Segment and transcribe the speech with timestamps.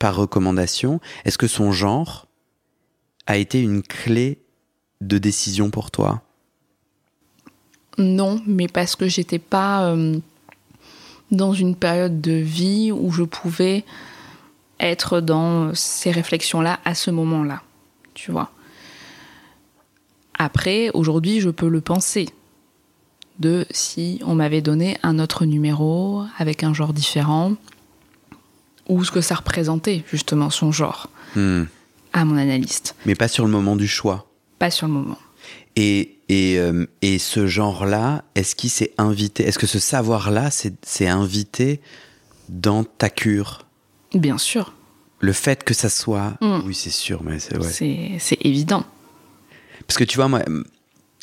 [0.00, 0.98] par recommandation.
[1.24, 2.26] Est-ce que son genre
[3.28, 4.38] a été une clé
[5.00, 6.22] de décision pour toi?
[7.98, 10.18] Non, mais parce que j'étais pas euh,
[11.30, 13.84] dans une période de vie où je pouvais
[14.80, 17.62] être dans ces réflexions-là à ce moment-là.
[18.14, 18.50] Tu vois.
[20.38, 22.30] Après, aujourd'hui, je peux le penser
[23.38, 27.52] de si on m'avait donné un autre numéro avec un genre différent,
[28.90, 31.62] ou ce que ça représentait justement son genre hmm.
[32.12, 32.96] à mon analyste.
[33.06, 34.28] Mais pas sur le moment du choix.
[34.58, 35.18] Pas sur le moment.
[35.76, 41.08] Et, et, euh, et ce genre-là, est-ce qu'il s'est invité, est-ce que ce savoir-là s'est
[41.08, 41.80] invité
[42.48, 43.64] dans ta cure?
[44.12, 44.74] Bien sûr.
[45.20, 46.34] Le fait que ça soit...
[46.40, 46.62] Hmm.
[46.66, 47.56] Oui, c'est sûr, mais c'est...
[47.56, 48.18] Ouais.
[48.18, 48.84] C'est évident.
[49.86, 50.42] Parce que tu vois, moi,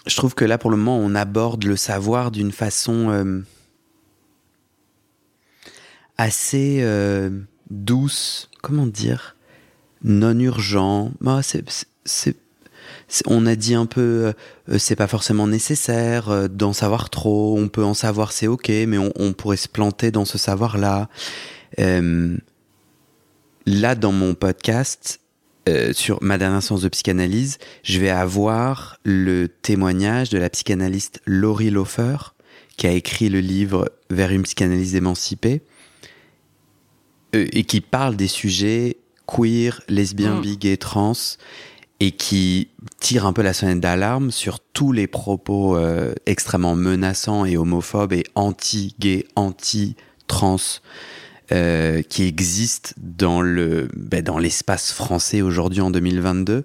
[0.06, 3.42] je trouve que là, pour le moment, on aborde le savoir d'une façon euh,
[6.18, 7.30] assez euh,
[7.70, 9.36] douce, comment dire,
[10.04, 11.12] non urgent.
[11.22, 11.42] Bah,
[13.26, 14.34] on a dit un peu,
[14.70, 17.58] euh, c'est pas forcément nécessaire d'en savoir trop.
[17.58, 21.10] On peut en savoir, c'est ok, mais on, pourrait se planter dans ce savoir-là.
[23.66, 25.20] là, dans mon podcast,
[25.68, 31.20] euh, sur ma dernière séance de psychanalyse, je vais avoir le témoignage de la psychanalyste
[31.26, 32.36] Laurie Lofer,
[32.78, 35.77] qui a écrit le livre Vers une psychanalyse émancipée, euh,
[37.34, 40.42] et qui parle des sujets queer, lesbien, mm.
[40.42, 41.14] bi, gay, trans,
[42.00, 47.46] et qui tire un peu la sonnette d'alarme sur tous les propos euh, extrêmement menaçants
[47.46, 50.58] et homophobes et anti-gay, anti-trans
[51.52, 56.64] euh, qui existe dans le ben, dans l'espace français aujourd'hui en 2022.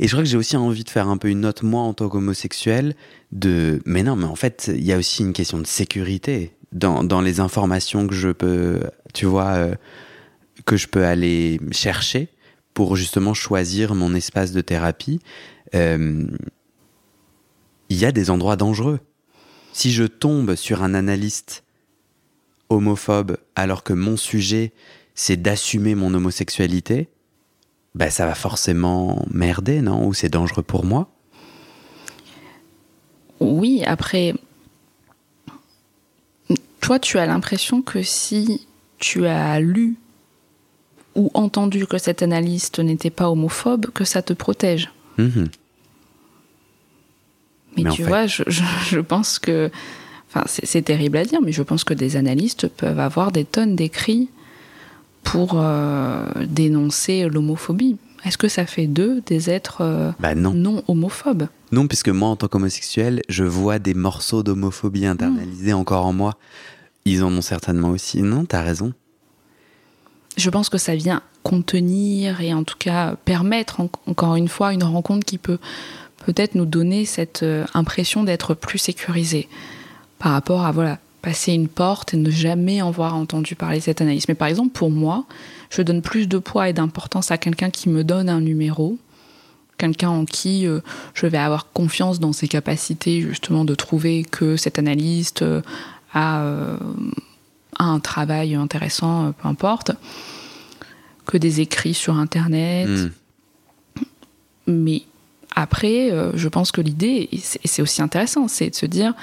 [0.00, 1.92] Et je crois que j'ai aussi envie de faire un peu une note moi en
[1.92, 2.94] tant qu'homosexuel
[3.32, 7.20] de mais non mais en fait il y a aussi une question de sécurité dans,
[7.20, 8.80] les informations que je peux
[9.14, 9.74] tu vois euh,
[10.64, 12.28] que je peux aller chercher
[12.74, 15.20] pour justement choisir mon espace de thérapie.
[15.74, 16.26] Euh,
[17.88, 19.00] il y a des endroits dangereux.
[19.72, 21.64] Si je tombe sur un analyste
[22.68, 24.72] homophobe alors que mon sujet
[25.14, 27.08] c'est d'assumer mon homosexualité,
[27.96, 30.06] bah ça va forcément merder, non?
[30.06, 31.10] Ou c'est dangereux pour moi?
[33.40, 34.34] Oui, après,
[36.88, 38.66] toi tu as l'impression que si
[38.98, 39.96] tu as lu
[41.14, 44.90] ou entendu que cet analyste n'était pas homophobe, que ça te protège.
[45.18, 45.48] Mhm.
[47.76, 49.70] Mais, tu vois, je pense que
[50.30, 53.76] Enfin, c'est terrible à dire, mais je pense que des analystes peuvent avoir des tonnes
[53.76, 54.28] d'écrits
[55.22, 57.96] pour euh, dénoncer l'homophobie.
[58.24, 60.52] Est-ce que ça fait d'eux des êtres euh, bah non.
[60.52, 60.82] non.
[60.86, 61.48] homophobes?
[61.72, 66.36] Non, puisque moi, en tant qu'homosexuel, je vois des morceaux d'homophobie internalisés encore en moi.
[67.08, 68.22] Ils en ont certainement aussi.
[68.22, 68.92] Non, t'as raison.
[70.36, 74.84] Je pense que ça vient contenir et en tout cas permettre, encore une fois, une
[74.84, 75.58] rencontre qui peut
[76.26, 79.48] peut-être nous donner cette euh, impression d'être plus sécurisé
[80.18, 84.00] par rapport à voilà passer une porte et ne jamais en avoir entendu parler cette
[84.00, 84.28] analyse.
[84.28, 85.24] Mais par exemple, pour moi,
[85.70, 88.98] je donne plus de poids et d'importance à quelqu'un qui me donne un numéro,
[89.78, 90.80] quelqu'un en qui euh,
[91.14, 95.62] je vais avoir confiance dans ses capacités justement de trouver que cet analyste euh,
[96.16, 96.76] euh,
[97.78, 99.92] a, un travail intéressant, peu importe,
[101.26, 102.88] que des écrits sur Internet.
[102.88, 103.10] Hmm.
[104.66, 105.02] Mais
[105.54, 109.14] après, je pense que l'idée, et c'est aussi intéressant, c'est de se dire,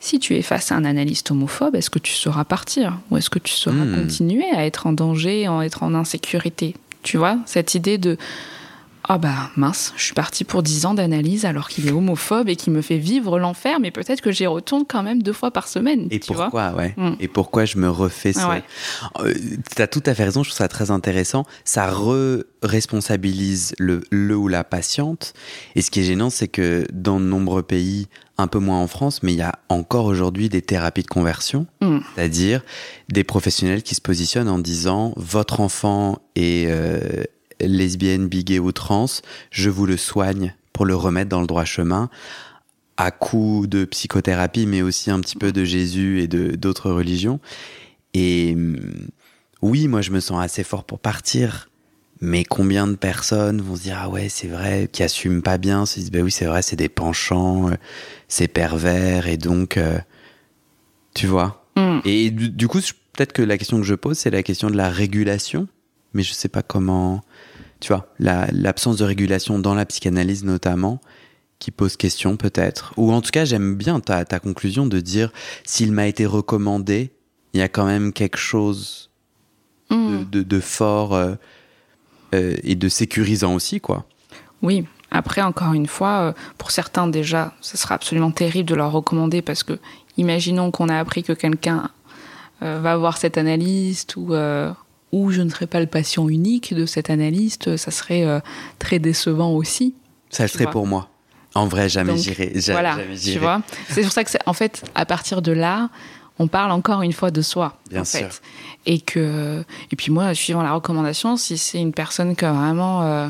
[0.00, 3.30] si tu es face à un analyste homophobe, est-ce que tu sauras partir Ou est-ce
[3.30, 3.94] que tu sauras hmm.
[3.94, 6.74] continuer à être en danger, à être en insécurité?
[7.02, 8.16] Tu vois, cette idée de
[9.04, 12.56] ah bah mince, je suis partie pour 10 ans d'analyse alors qu'il est homophobe et
[12.56, 15.68] qu'il me fait vivre l'enfer, mais peut-être que j'y retourne quand même deux fois par
[15.68, 16.06] semaine.
[16.10, 16.94] Et tu pourquoi, vois ouais.
[16.96, 17.12] Mm.
[17.20, 18.62] Et pourquoi je me refais ça Ouais.
[19.74, 21.44] Tu as tout à fait raison, je trouve ça très intéressant.
[21.64, 25.32] Ça re-responsabilise le, le ou la patiente.
[25.74, 28.08] Et ce qui est gênant, c'est que dans de nombreux pays,
[28.38, 31.66] un peu moins en France, mais il y a encore aujourd'hui des thérapies de conversion,
[31.80, 31.98] Mm.
[32.14, 32.62] c'est-à-dire
[33.10, 37.24] des professionnels qui se positionnent en disant votre enfant est euh,
[37.60, 39.06] lesbienne, bi, gay ou trans,
[39.50, 42.10] je vous le soigne pour le remettre dans le droit chemin
[42.96, 47.40] à coup de psychothérapie, mais aussi un petit peu de Jésus et de d'autres religions.
[48.14, 48.78] Et hum,
[49.62, 51.68] oui, moi je me sens assez fort pour partir.
[52.22, 55.86] Mais combien de personnes vont se dire ah ouais c'est vrai qui assument pas bien
[55.86, 57.74] se disent bah oui c'est vrai c'est des penchants euh,
[58.28, 59.98] c'est pervers et donc euh,
[61.14, 62.00] tu vois Mm.
[62.04, 62.80] et du, du coup
[63.12, 65.68] peut-être que la question que je pose c'est la question de la régulation
[66.14, 67.22] mais je sais pas comment
[67.80, 71.00] tu vois la- l'absence de régulation dans la psychanalyse notamment
[71.58, 75.32] qui pose question peut-être ou en tout cas j'aime bien ta, ta conclusion de dire
[75.64, 77.10] s'il m'a été recommandé
[77.52, 79.10] il y a quand même quelque chose
[79.90, 80.30] de, Mm.
[80.30, 81.34] de- de fort euh,
[82.34, 84.06] euh, et de sécurisant aussi, quoi.
[84.62, 84.86] Oui.
[85.10, 89.42] Après, encore une fois, euh, pour certains déjà, ce sera absolument terrible de leur recommander
[89.42, 89.80] parce que,
[90.16, 91.90] imaginons qu'on a appris que quelqu'un
[92.62, 94.32] euh, va voir cet analyste ou,
[95.12, 98.40] ou je ne serai pas le patient unique de cet analyste, ça serait euh,
[98.78, 99.94] très décevant aussi.
[100.30, 100.72] Ça serait vois.
[100.72, 101.08] pour moi.
[101.54, 102.52] En vrai, jamais j'irai.
[102.68, 103.62] voilà, jamais tu vois.
[103.88, 105.90] C'est pour ça que, en fait, à partir de là,
[106.38, 108.20] on parle encore une fois de soi, Bien en sûr.
[108.20, 108.42] fait.
[108.86, 113.28] Et que, et puis moi, suivant la recommandation, si c'est une personne que vraiment, euh,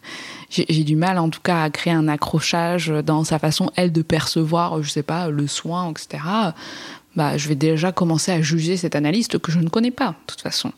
[0.50, 3.92] j'ai j'ai du mal, en tout cas, à créer un accrochage dans sa façon, elle,
[3.92, 6.22] de percevoir, je sais pas, le soin, etc.
[7.14, 10.26] Bah, je vais déjà commencer à juger cet analyste que je ne connais pas, de
[10.26, 10.72] toute façon.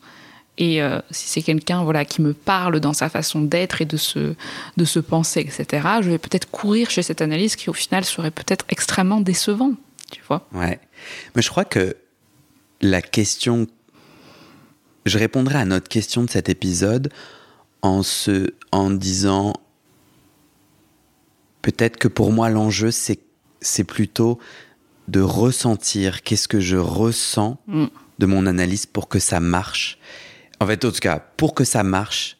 [0.57, 3.97] Et euh, si c'est quelqu'un voilà qui me parle dans sa façon d'être et de
[3.97, 4.35] se
[4.77, 5.87] de se penser, etc.
[6.01, 9.73] Je vais peut-être courir chez cet analyste qui au final serait peut-être extrêmement décevant,
[10.11, 10.47] tu vois.
[10.53, 10.79] Ouais.
[11.35, 11.97] Mais je crois que
[12.81, 13.67] la question.
[15.05, 17.11] Je répondrai à notre question de cet épisode
[17.81, 19.53] en, se, en disant.
[21.61, 23.19] Peut-être que pour moi, l'enjeu, c'est,
[23.59, 24.39] c'est plutôt
[25.07, 27.85] de ressentir qu'est-ce que je ressens Mm.
[28.19, 29.97] de mon analyse pour que ça marche.
[30.59, 32.37] En fait, en tout cas, pour que ça marche,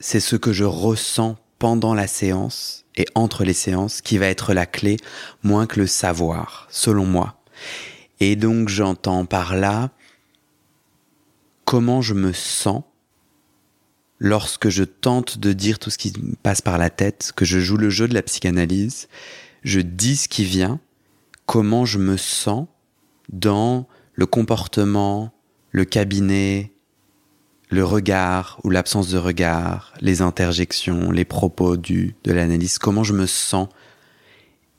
[0.00, 4.54] c'est ce que je ressens pendant la séance et entre les séances qui va être
[4.54, 4.96] la clé,
[5.42, 7.42] moins que le savoir, selon moi.
[8.20, 9.90] Et donc, j'entends par là
[11.64, 12.82] comment je me sens
[14.18, 17.60] lorsque je tente de dire tout ce qui me passe par la tête, que je
[17.60, 19.08] joue le jeu de la psychanalyse,
[19.62, 20.80] je dis ce qui vient,
[21.46, 22.66] comment je me sens
[23.28, 25.32] dans le comportement,
[25.70, 26.72] le cabinet,
[27.70, 33.12] le regard ou l'absence de regard, les interjections, les propos du, de l'analyse, comment je
[33.12, 33.68] me sens.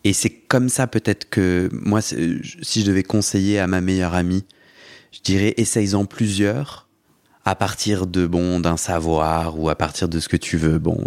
[0.04, 2.42] Et c'est comme ça peut-être que moi, si
[2.82, 4.46] je devais conseiller à ma meilleure amie,
[5.12, 6.88] je dirais essaye-en plusieurs
[7.46, 10.80] à partir de bon d'un savoir ou à partir de ce que tu veux.
[10.80, 11.04] Bon,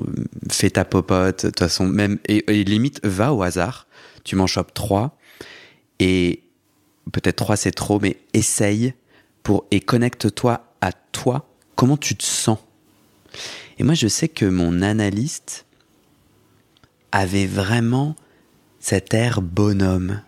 [0.51, 3.87] fais ta popote, de toute façon même et, et limite va au hasard.
[4.25, 5.17] Tu m'en chopes trois
[5.99, 6.43] et
[7.13, 8.95] peut-être trois c'est trop, mais essaye
[9.43, 11.52] pour et connecte-toi à toi.
[11.83, 12.61] Comment tu te sens?
[13.77, 15.67] Et moi, je sais que mon analyste
[17.11, 18.15] avait vraiment
[18.79, 20.23] cet air bonhomme.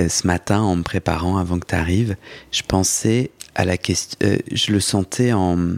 [0.00, 2.16] Euh, ce matin, en me préparant avant que tu arrives,
[2.50, 4.16] je pensais à la question.
[4.22, 5.76] euh, je le sentais en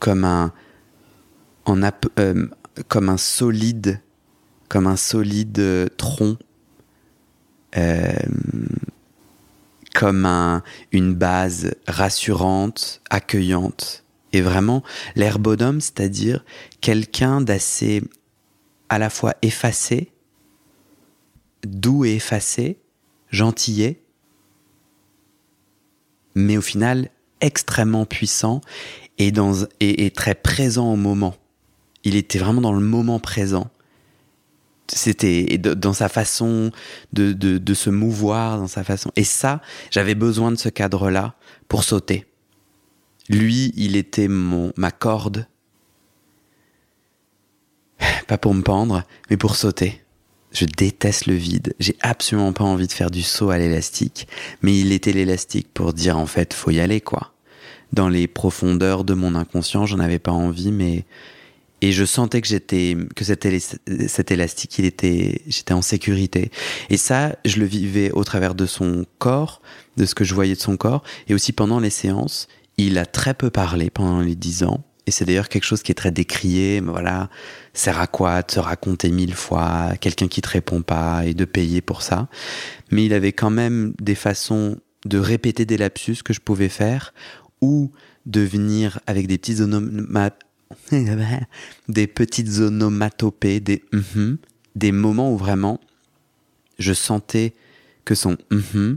[0.00, 0.52] comme un
[1.68, 2.48] euh,
[2.88, 4.00] comme un solide
[4.68, 6.36] comme un solide tronc
[9.94, 14.04] comme un, une base rassurante, accueillante.
[14.32, 14.82] Et vraiment,
[15.16, 16.44] l'air bonhomme, c'est-à-dire
[16.80, 18.02] quelqu'un d'assez
[18.88, 20.12] à la fois effacé,
[21.64, 22.78] doux et effacé,
[23.30, 24.00] gentillet,
[26.34, 28.60] mais au final extrêmement puissant
[29.18, 31.34] et, dans, et, et très présent au moment.
[32.04, 33.70] Il était vraiment dans le moment présent
[34.94, 36.70] c'était dans sa façon
[37.12, 39.10] de, de, de se mouvoir, dans sa façon.
[39.16, 41.34] Et ça, j'avais besoin de ce cadre-là
[41.68, 42.26] pour sauter.
[43.28, 45.46] Lui, il était mon, ma corde.
[48.26, 50.02] Pas pour me pendre, mais pour sauter.
[50.52, 51.74] Je déteste le vide.
[51.78, 54.26] J'ai absolument pas envie de faire du saut à l'élastique.
[54.62, 57.34] Mais il était l'élastique pour dire, en fait, faut y aller, quoi.
[57.92, 61.04] Dans les profondeurs de mon inconscient, j'en avais pas envie, mais
[61.80, 63.46] et je sentais que j'étais que cet,
[64.08, 66.50] cet élastique il était j'étais en sécurité
[66.90, 69.62] et ça je le vivais au travers de son corps
[69.96, 73.04] de ce que je voyais de son corps et aussi pendant les séances il a
[73.04, 76.12] très peu parlé pendant les dix ans Et c'est d'ailleurs quelque chose qui est très
[76.12, 76.80] décrié.
[76.80, 77.28] Mais voilà,
[77.74, 81.44] sert à quoi de se raconter mille fois, quelqu'un qui te répond pas et de
[81.44, 82.28] payer pour ça.
[82.90, 87.12] Mais il avait quand même des façons de répéter des lapsus que je pouvais faire
[87.60, 87.90] ou
[88.26, 89.60] de venir avec des petits
[91.88, 94.36] des petites onomatopées, des mm
[94.74, 95.80] des moments où vraiment
[96.78, 97.54] je sentais
[98.04, 98.94] que son mm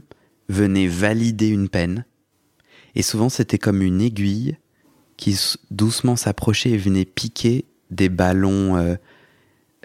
[0.49, 2.05] venait valider une peine.
[2.95, 4.57] Et souvent c'était comme une aiguille
[5.17, 5.39] qui
[5.71, 8.95] doucement s'approchait et venait piquer des ballons euh,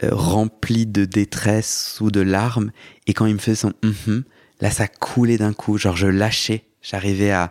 [0.03, 2.73] euh, remplis de détresse ou de larmes.
[3.07, 4.21] Et quand il me faisait son mm
[4.61, 6.65] là ça coulait d'un coup, genre je lâchais.
[6.83, 7.51] J'arrivais à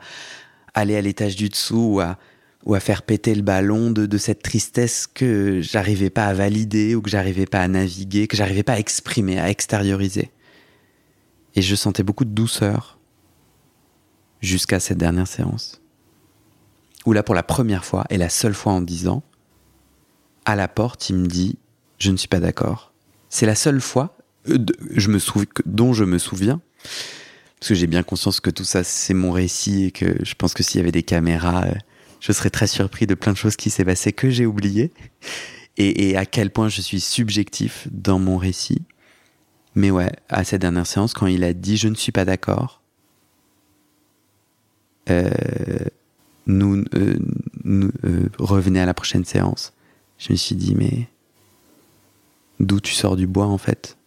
[0.73, 2.17] aller à l'étage du dessous ou à,
[2.65, 6.95] ou à faire péter le ballon de, de cette tristesse que j'arrivais pas à valider
[6.95, 10.31] ou que j'arrivais pas à naviguer, que j'arrivais pas à exprimer, à extérioriser.
[11.55, 12.99] Et je sentais beaucoup de douceur
[14.41, 15.81] jusqu'à cette dernière séance
[17.05, 19.23] où là, pour la première fois, et la seule fois en dix ans,
[20.45, 21.57] à la porte, il me dit
[21.99, 22.93] Je ne suis pas d'accord.
[23.29, 24.17] C'est la seule fois
[24.49, 24.57] euh,
[25.65, 26.61] dont je me souviens,
[27.59, 30.53] parce que j'ai bien conscience que tout ça, c'est mon récit et que je pense
[30.53, 31.73] que s'il y avait des caméras, euh,
[32.19, 34.91] je serais très surpris de plein de choses qui s'est passé que j'ai oublié
[35.77, 38.81] et, à quel point je suis subjectif dans mon récit.
[39.75, 42.81] Mais ouais, à cette dernière séance, quand il a dit Je ne suis pas d'accord,
[45.09, 45.29] euh,
[46.47, 47.19] nous, euh,
[47.65, 49.73] euh, revenez à la prochaine séance.
[50.17, 51.07] Je me suis dit, mais
[52.59, 53.97] d'où tu sors du bois en fait?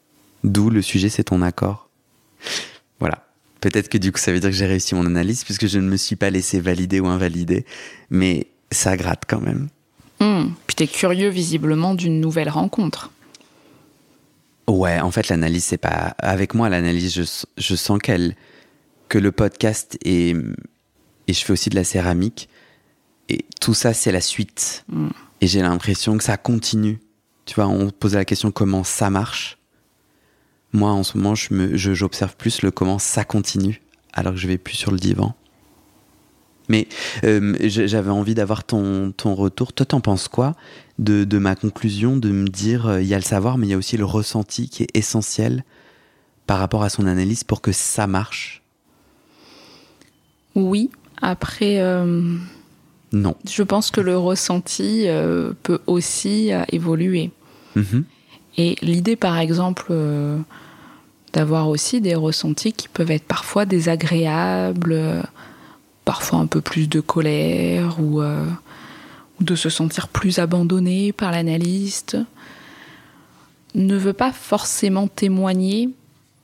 [0.44, 1.90] D'où le sujet, c'est ton accord?
[3.60, 5.88] Peut-être que du coup, ça veut dire que j'ai réussi mon analyse puisque je ne
[5.88, 7.64] me suis pas laissé valider ou invalider,
[8.10, 9.68] mais ça gratte quand même.
[10.20, 10.52] Mmh.
[10.66, 13.10] Puis t'es curieux visiblement d'une nouvelle rencontre.
[14.68, 16.14] Ouais, en fait, l'analyse, c'est pas.
[16.18, 17.22] Avec moi, l'analyse, je,
[17.56, 18.36] je sens qu'elle.
[19.08, 20.36] que le podcast est
[21.28, 22.48] et je fais aussi de la céramique.
[23.28, 24.84] Et tout ça, c'est la suite.
[24.88, 25.08] Mm.
[25.42, 26.98] Et j'ai l'impression que ça continue.
[27.44, 29.57] Tu vois, on posait la question comment ça marche?
[30.72, 33.80] Moi, en ce moment, je j'observe plus le comment ça continue,
[34.12, 35.34] alors que je vais plus sur le divan.
[36.68, 36.87] Mais
[37.25, 39.72] euh, j'avais envie d'avoir ton, ton retour.
[39.72, 40.54] Toi, t'en penses quoi
[40.98, 43.70] de, de, ma conclusion, de me dire, euh, il y a le savoir, mais il
[43.70, 45.64] y a aussi le ressenti qui est essentiel
[46.46, 48.62] par rapport à son analyse pour que ça marche?
[50.54, 50.90] Oui,
[51.22, 52.37] après, euh,
[53.12, 53.37] non.
[53.48, 57.30] Je pense que le ressenti euh, peut aussi euh, évoluer.
[57.76, 58.04] Mhm.
[58.58, 59.94] Et l'idée, par exemple,
[61.32, 65.22] d'avoir aussi des ressentis qui peuvent être parfois désagréables,
[66.04, 68.20] parfois un peu plus de colère ou,
[69.40, 72.18] de se sentir plus abandonné par l'analyste,
[73.76, 75.90] ne veut pas forcément témoigner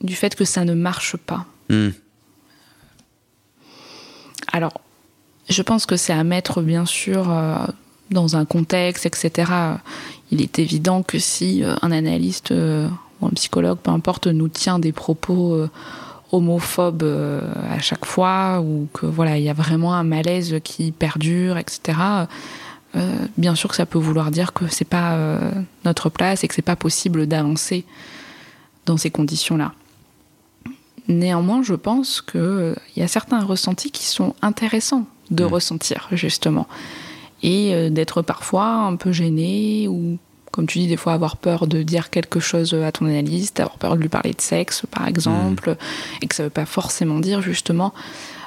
[0.00, 1.46] du fait que ça ne marche pas.
[1.68, 1.90] Hmm.
[4.52, 4.80] Alors,
[5.48, 7.56] je pense que c'est à mettre, bien sûr, euh,
[8.10, 9.50] dans un contexte, etc.
[10.30, 12.88] Il est évident que si euh, un analyste euh,
[13.20, 15.66] ou un psychologue, peu importe, nous tient des propos
[16.32, 17.04] homophobes
[17.70, 21.96] à chaque fois, ou que voilà, il y a vraiment un malaise qui perdure, etc.
[23.38, 25.16] bien sûr que ça peut vouloir dire que c'est pas
[25.84, 27.84] notre place et que c'est pas possible d'avancer
[28.84, 29.72] dans ces conditions-là.
[31.08, 35.48] Néanmoins, je pense qu'il euh, y a certains ressentis qui sont intéressants de mm.
[35.48, 36.66] ressentir, justement.
[37.44, 40.18] Et euh, d'être parfois un peu gêné ou,
[40.50, 43.76] comme tu dis, des fois avoir peur de dire quelque chose à ton analyste, avoir
[43.76, 45.76] peur de lui parler de sexe, par exemple, mm.
[46.22, 47.92] et que ça ne veut pas forcément dire, justement,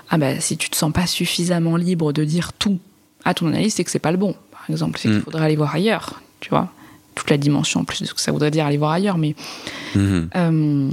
[0.10, 2.80] ah ben, si tu te sens pas suffisamment libre de dire tout
[3.24, 4.36] à ton analyste, c'est que c'est pas le bon.
[4.52, 5.24] Par exemple, c'est qu'il mm.
[5.24, 6.70] faudrait aller voir ailleurs, tu vois.
[7.14, 9.36] Toute la dimension en plus de ce que ça voudrait dire aller voir ailleurs, mais.
[9.96, 10.28] Mm-hmm.
[10.36, 10.90] Euh,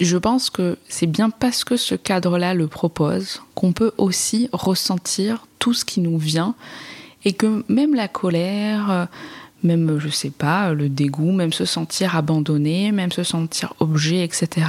[0.00, 5.47] je pense que c'est bien parce que ce cadre-là le propose qu'on peut aussi ressentir
[5.58, 6.54] tout ce qui nous vient
[7.24, 9.06] et que même la colère, euh,
[9.62, 14.66] même, je sais pas, le dégoût, même se sentir abandonné, même se sentir objet, etc.,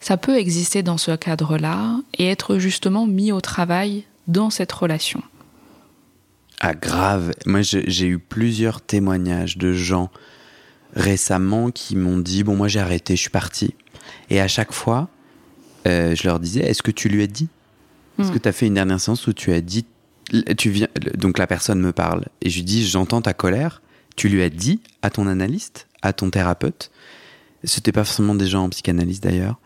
[0.00, 5.22] ça peut exister dans ce cadre-là et être justement mis au travail dans cette relation.
[6.60, 7.32] Ah, grave.
[7.46, 10.10] Moi, j'ai eu plusieurs témoignages de gens
[10.94, 13.74] récemment qui m'ont dit Bon, moi j'ai arrêté, je suis parti.
[14.30, 15.08] Et à chaque fois,
[15.86, 17.48] euh, je leur disais, est-ce que tu lui as dit?
[18.18, 18.40] Est-ce que hmm.
[18.40, 19.84] tu as fait une dernière séance où tu as dit,
[20.56, 23.82] tu viens, donc la personne me parle et je lui dis, j'entends ta colère,
[24.16, 26.90] tu lui as dit à ton analyste, à ton thérapeute,
[27.62, 29.58] c'était pas forcément des gens en psychanalyse d'ailleurs,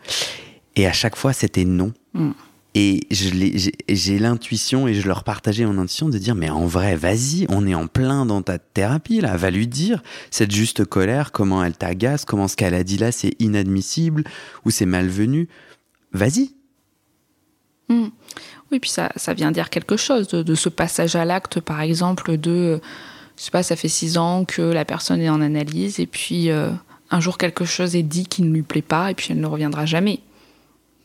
[0.75, 1.93] et à chaque fois c'était non.
[2.13, 2.31] Hmm.
[2.75, 7.47] Et j'ai l'intuition, et je leur partageais mon intuition, de dire, mais en vrai, vas-y,
[7.49, 11.63] on est en plein dans ta thérapie, là, va lui dire cette juste colère, comment
[11.63, 14.23] elle t'agace, comment ce qu'elle a dit là, c'est inadmissible,
[14.65, 15.49] ou c'est malvenu.
[16.13, 16.51] Vas-y.
[17.89, 18.09] Hmm.
[18.71, 21.81] Oui, puis ça, ça vient dire quelque chose de, de ce passage à l'acte, par
[21.81, 22.79] exemple, de,
[23.37, 26.51] je sais pas, ça fait six ans que la personne est en analyse, et puis
[26.51, 26.69] euh,
[27.09, 29.47] un jour quelque chose est dit qui ne lui plaît pas, et puis elle ne
[29.47, 30.19] reviendra jamais.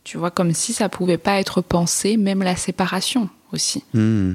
[0.05, 3.83] Tu vois, comme si ça pouvait pas être pensé, même la séparation aussi.
[3.95, 4.35] Hmm.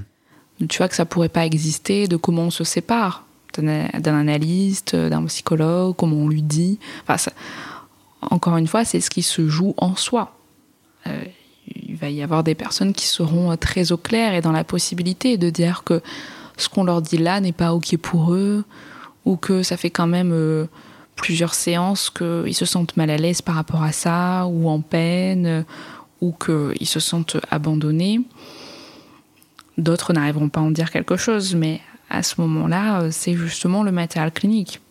[0.67, 4.95] Tu vois que ça pourrait pas exister, de comment on se sépare d'un d'un analyste,
[4.95, 6.79] d'un psychologue, comment on lui dit.
[7.03, 7.33] Enfin, ça-
[8.21, 10.35] encore une fois, c'est ce qui se joue en soi.
[11.07, 11.23] Euh,
[11.75, 14.63] il va y avoir des personnes qui seront euh, très au clair et dans la
[14.63, 16.01] possibilité de dire que
[16.57, 18.63] ce qu'on leur dit là n'est pas ok pour eux,
[19.25, 20.65] ou que ça fait quand même euh,
[21.15, 25.45] plusieurs séances qu'ils se sentent mal à l'aise par rapport à ça, ou en peine,
[25.45, 25.63] euh,
[26.21, 28.21] ou qu'ils se sentent abandonnés.
[29.77, 33.91] D'autres n'arriveront pas à en dire quelque chose, mais à ce moment-là, c'est justement le
[33.91, 34.81] matériel clinique.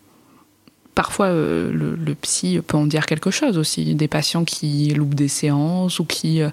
[0.99, 3.95] Parfois, euh, le, le psy peut en dire quelque chose aussi.
[3.95, 6.49] Des patients qui loupent des séances ou qui euh,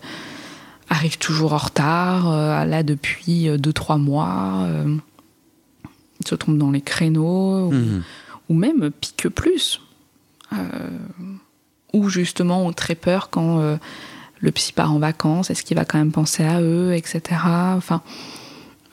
[0.89, 4.69] arrivent toujours en retard, euh, là depuis 2-3 mois,
[6.25, 8.03] se trompent dans les créneaux, ou, Mhm.
[8.49, 9.81] ou même piquent plus.
[11.93, 13.77] Ou justement ont très peur quand
[14.39, 17.21] le psy part en vacances, est-ce qu'il va quand même penser à eux, etc.
[17.77, 18.01] Enfin,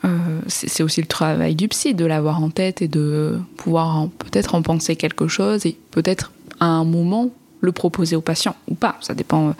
[0.04, 4.54] euh, c'est aussi le travail du psy de l'avoir en tête et de pouvoir peut-être
[4.54, 7.30] en penser quelque chose et peut-être à un moment
[7.60, 8.96] le proposer au patient ou pas.
[9.00, 9.52] Ça dépend euh,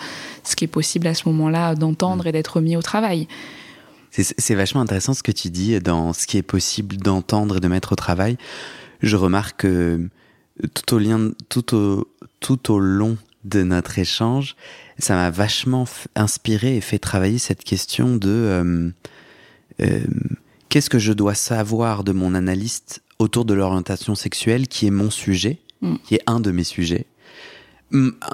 [0.43, 3.27] ce qui est possible à ce moment-là d'entendre et d'être mis au travail.
[4.11, 7.67] C'est vachement intéressant ce que tu dis dans ce qui est possible d'entendre et de
[7.67, 8.37] mettre au travail.
[9.01, 10.09] Je remarque que
[10.73, 12.07] tout au, lien, tout au,
[12.39, 14.55] tout au long de notre échange,
[15.01, 15.85] ça m'a vachement
[16.15, 18.91] inspiré et fait travailler cette question de euh, euh,
[20.69, 25.11] qu'est-ce que je dois savoir de mon analyste autour de l'orientation sexuelle qui est mon
[25.11, 25.97] sujet, Mm.
[26.05, 27.07] qui est un de mes sujets,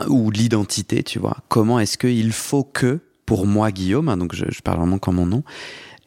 [0.09, 1.39] ou l'identité, tu vois?
[1.49, 5.17] Comment est-ce qu'il faut que, pour moi Guillaume, hein, donc je, je parle vraiment comme
[5.17, 5.43] mon nom,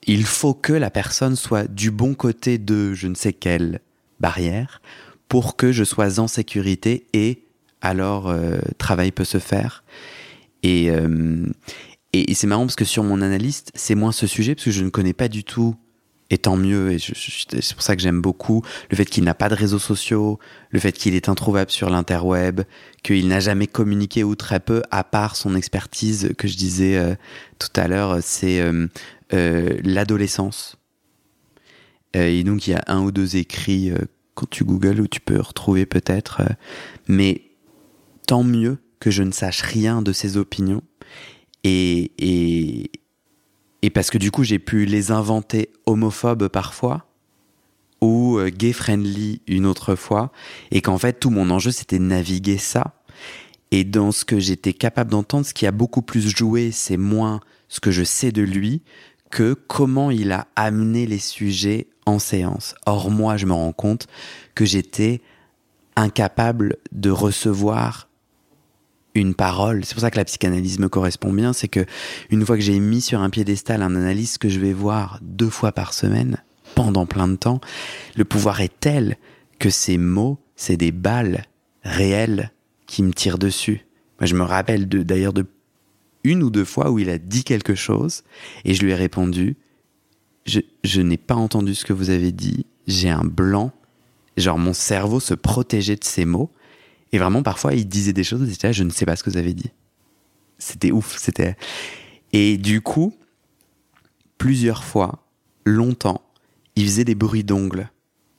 [0.07, 3.81] il faut que la personne soit du bon côté de je ne sais quelle
[4.19, 4.81] barrière
[5.27, 7.43] pour que je sois en sécurité et
[7.81, 9.83] alors euh, travail peut se faire.
[10.63, 11.45] Et, euh,
[12.13, 14.83] et, c'est marrant parce que sur mon analyste, c'est moins ce sujet parce que je
[14.83, 15.75] ne connais pas du tout.
[16.29, 19.49] Et tant mieux, et c'est pour ça que j'aime beaucoup le fait qu'il n'a pas
[19.49, 20.39] de réseaux sociaux,
[20.71, 22.61] le fait qu'il est introuvable sur l'interweb,
[23.03, 27.13] qu'il n'a jamais communiqué ou très peu, à part son expertise que je disais euh,
[27.59, 28.87] tout à l'heure, c'est euh,
[29.33, 30.77] euh, l'adolescence.
[32.15, 33.91] Et donc il y a un ou deux écrits
[34.33, 36.41] quand tu googles où tu peux retrouver peut-être.
[37.07, 37.41] mais
[38.25, 40.81] tant mieux que je ne sache rien de ses opinions.
[41.63, 42.91] Et, et,
[43.81, 47.05] et parce que du coup j'ai pu les inventer homophobes parfois
[48.01, 50.31] ou euh, gay-friendly une autre fois.
[50.71, 52.95] Et qu'en fait tout mon enjeu c'était de naviguer ça.
[53.71, 57.39] Et dans ce que j'étais capable d'entendre, ce qui a beaucoup plus joué, c'est moins
[57.69, 58.83] ce que je sais de lui
[59.31, 62.75] que comment il a amené les sujets en séance.
[62.85, 64.05] Or, moi, je me rends compte
[64.53, 65.21] que j'étais
[65.95, 68.09] incapable de recevoir
[69.15, 69.85] une parole.
[69.85, 71.53] C'est pour ça que la psychanalyse me correspond bien.
[71.53, 71.85] C'est que
[72.29, 75.49] une fois que j'ai mis sur un piédestal un analyste que je vais voir deux
[75.49, 76.43] fois par semaine,
[76.75, 77.61] pendant plein de temps,
[78.15, 79.17] le pouvoir est tel
[79.59, 81.45] que ces mots, c'est des balles
[81.83, 82.51] réelles
[82.87, 83.85] qui me tirent dessus.
[84.19, 85.45] Moi, je me rappelle de- d'ailleurs de
[86.23, 88.23] une ou deux fois où il a dit quelque chose
[88.65, 89.57] et je lui ai répondu
[90.45, 93.71] je, je n'ai pas entendu ce que vous avez dit, j'ai un blanc,
[94.37, 96.51] genre mon cerveau se protégeait de ces mots
[97.13, 99.29] et vraiment parfois il disait des choses j'étais là, je ne sais pas ce que
[99.29, 99.71] vous avez dit.
[100.57, 101.55] C'était ouf, c'était
[102.33, 103.15] et du coup
[104.37, 105.25] plusieurs fois,
[105.63, 106.21] longtemps,
[106.75, 107.89] il faisait des bruits d'ongles.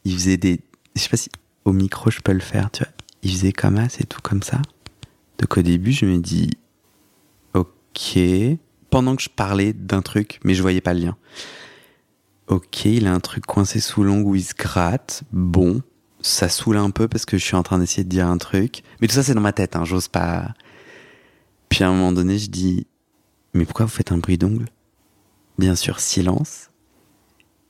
[0.04, 0.60] Il faisait des
[0.94, 1.30] je sais pas si
[1.64, 2.92] au micro je peux le faire, tu vois.
[3.22, 4.60] Il faisait comme ça, c'est tout comme ça.
[5.38, 6.50] Donc au début, je me dis
[7.54, 8.18] OK,
[8.90, 11.16] pendant que je parlais d'un truc, mais je voyais pas le lien.
[12.48, 15.22] Ok, il a un truc coincé sous l'ongle où il se gratte.
[15.32, 15.80] Bon,
[16.24, 18.82] ça saoule un peu parce que je suis en train d'essayer de dire un truc.
[19.00, 20.54] Mais tout ça, c'est dans ma tête, hein, j'ose pas.
[21.68, 22.86] Puis à un moment donné, je dis
[23.52, 24.66] Mais pourquoi vous faites un bruit d'ongle?
[25.58, 26.70] Bien sûr, silence.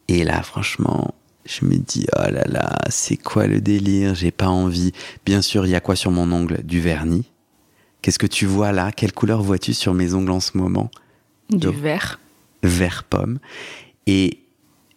[0.06, 1.14] Et là, franchement,
[1.44, 4.14] je me dis Oh là là, c'est quoi le délire?
[4.14, 4.92] J'ai pas envie.
[5.26, 6.62] Bien sûr, il y a quoi sur mon ongle?
[6.62, 7.30] Du vernis.
[8.02, 8.92] Qu'est-ce que tu vois là?
[8.92, 10.90] Quelle couleur vois-tu sur mes ongles en ce moment?
[11.50, 11.74] Du Donc.
[11.74, 12.20] verre.
[12.62, 13.38] vert pomme.
[14.06, 14.43] Et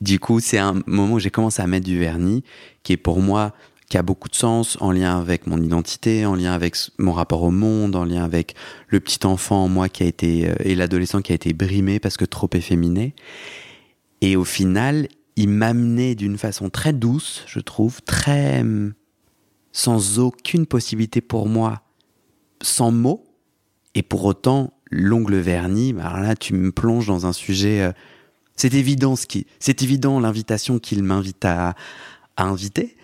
[0.01, 2.43] du coup, c'est un moment où j'ai commencé à mettre du vernis,
[2.83, 3.53] qui est pour moi,
[3.89, 7.43] qui a beaucoup de sens, en lien avec mon identité, en lien avec mon rapport
[7.43, 8.55] au monde, en lien avec
[8.89, 11.99] le petit enfant en moi qui a été, euh, et l'adolescent qui a été brimé
[11.99, 13.15] parce que trop efféminé.
[14.21, 18.93] Et au final, il m'amenait d'une façon très douce, je trouve, très, hum,
[19.71, 21.81] sans aucune possibilité pour moi,
[22.62, 23.23] sans mots,
[23.95, 27.91] et pour autant, l'ongle verni, bah, alors là, tu me plonges dans un sujet.
[28.58, 29.13] C'est évident
[29.60, 31.76] c'est évident l'invitation qu'il m'invite à,
[32.36, 32.96] inviter,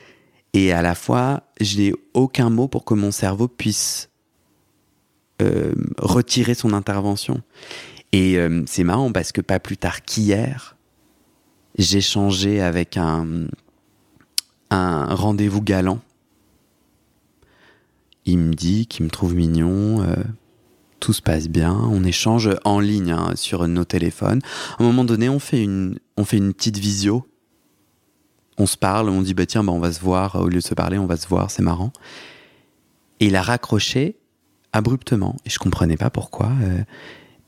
[0.53, 4.09] et à la fois, je n'ai aucun mot pour que mon cerveau puisse
[5.41, 7.41] euh, retirer son intervention.
[8.11, 10.77] Et euh, c'est marrant parce que pas plus tard qu'hier,
[11.79, 13.47] j'ai changé avec un,
[14.69, 15.99] un rendez-vous galant.
[18.25, 20.15] Il me dit qu'il me trouve mignon, euh,
[21.03, 24.39] tout se passe bien, on échange en ligne hein, sur nos téléphones.
[24.79, 27.27] À un moment donné, on fait une, on fait une petite visio.
[28.57, 30.37] On se parle, on dit bah tiens, bah, on va se voir.
[30.37, 31.91] Au lieu de se parler, on va se voir, c'est marrant.
[33.19, 34.17] Et il a raccroché
[34.71, 35.35] abruptement.
[35.45, 36.53] Et je comprenais pas pourquoi.
[36.61, 36.83] euh,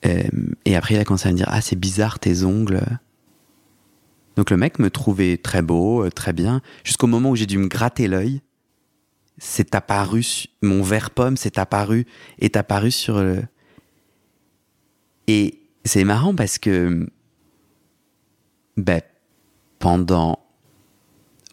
[0.06, 0.24] euh,
[0.66, 2.82] et après, il a commencé à me dire Ah, c'est bizarre tes ongles.
[4.36, 7.58] Donc le mec me trouvait très beau, euh, très bien, jusqu'au moment où j'ai dû
[7.58, 8.42] me gratter l'œil.
[9.38, 10.24] C'est apparu,
[10.62, 12.06] mon verre pomme s'est apparu,
[12.40, 13.44] est apparu sur le.
[15.28, 17.08] Et c'est marrant parce que.
[18.78, 19.02] Ben,
[19.80, 20.40] pendant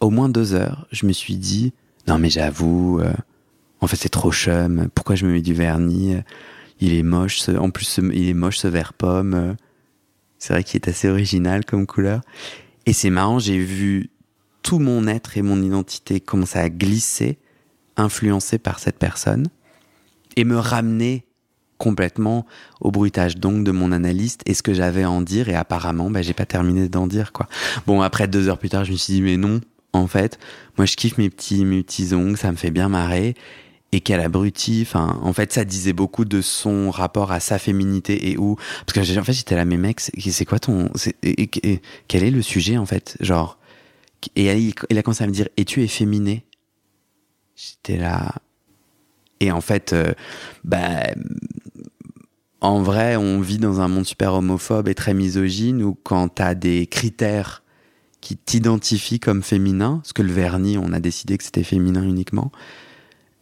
[0.01, 1.73] au moins deux heures, je me suis dit
[2.07, 3.13] Non, mais j'avoue, euh,
[3.79, 6.17] en fait, c'est trop chum, pourquoi je me mets du vernis
[6.81, 9.33] il est moche, ce- en plus ce- il est moche ce vert pomme.
[9.35, 9.53] euh.
[10.37, 12.19] C'est vrai qu'il est assez original comme couleur.
[12.85, 14.09] Et c'est marrant, j'ai vu
[14.63, 17.37] tout mon être et mon identité commencer à glisser,
[17.97, 19.47] influencé par cette personne,
[20.35, 21.25] et me ramener
[21.77, 22.45] complètement
[22.81, 25.49] au bruitage donc de mon analyste et ce que j'avais à en dire.
[25.49, 27.47] Et apparemment, bah, j'ai pas terminé d'en dire quoi.
[27.87, 29.59] Bon, après deux heures plus tard, je me suis dit mais non,
[29.91, 30.39] en fait,
[30.77, 33.35] moi je kiffe mes petits mes ongles, ça me fait bien marrer
[33.91, 34.79] et quel abruti.
[34.87, 38.55] Enfin, en fait, ça disait beaucoup de son rapport à sa féminité et où.
[38.85, 40.89] Parce que en fait, j'étais là, mais mec, c'est quoi ton.
[41.21, 43.17] et- et- quel est le sujet, en fait?
[43.19, 43.57] Genre.
[44.35, 46.45] Et il, il a commencé à me dire, et tu es féminé
[47.63, 48.35] J'étais là.
[49.39, 50.13] Et en fait, euh,
[50.63, 51.13] bah.
[52.61, 56.55] En vrai, on vit dans un monde super homophobe et très misogyne où quand t'as
[56.55, 57.61] des critères
[58.21, 62.53] qui t'identifient comme féminin, parce que le vernis, on a décidé que c'était féminin uniquement,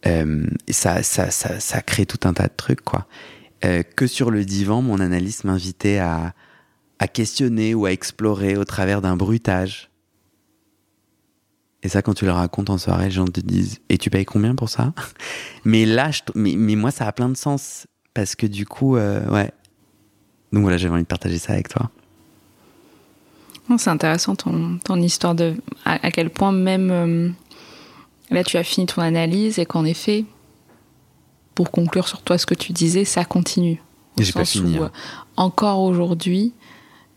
[0.06, 3.06] euh, ça, ça, ça, ça crée tout un tas de trucs, quoi.
[3.64, 6.34] Euh, que sur le divan, mon analyste m'invitait à,
[6.98, 9.91] à questionner ou à explorer au travers d'un bruitage.
[11.82, 14.24] Et ça, quand tu le racontes en soirée, les gens te disent Et tu payes
[14.24, 14.92] combien pour ça?
[15.64, 17.86] Mais là, je mais, mais moi, ça a plein de sens.
[18.14, 19.50] Parce que du coup, euh, ouais.
[20.52, 21.90] Donc voilà, j'avais envie de partager ça avec toi.
[23.78, 25.54] C'est intéressant ton, ton histoire de
[25.86, 27.30] à, à quel point même euh,
[28.30, 30.26] là tu as fini ton analyse et qu'en effet,
[31.54, 33.80] pour conclure sur toi ce que tu disais, ça continue.
[34.18, 34.90] J'ai pas fini, où, hein.
[34.94, 34.98] euh,
[35.36, 36.52] encore aujourd'hui,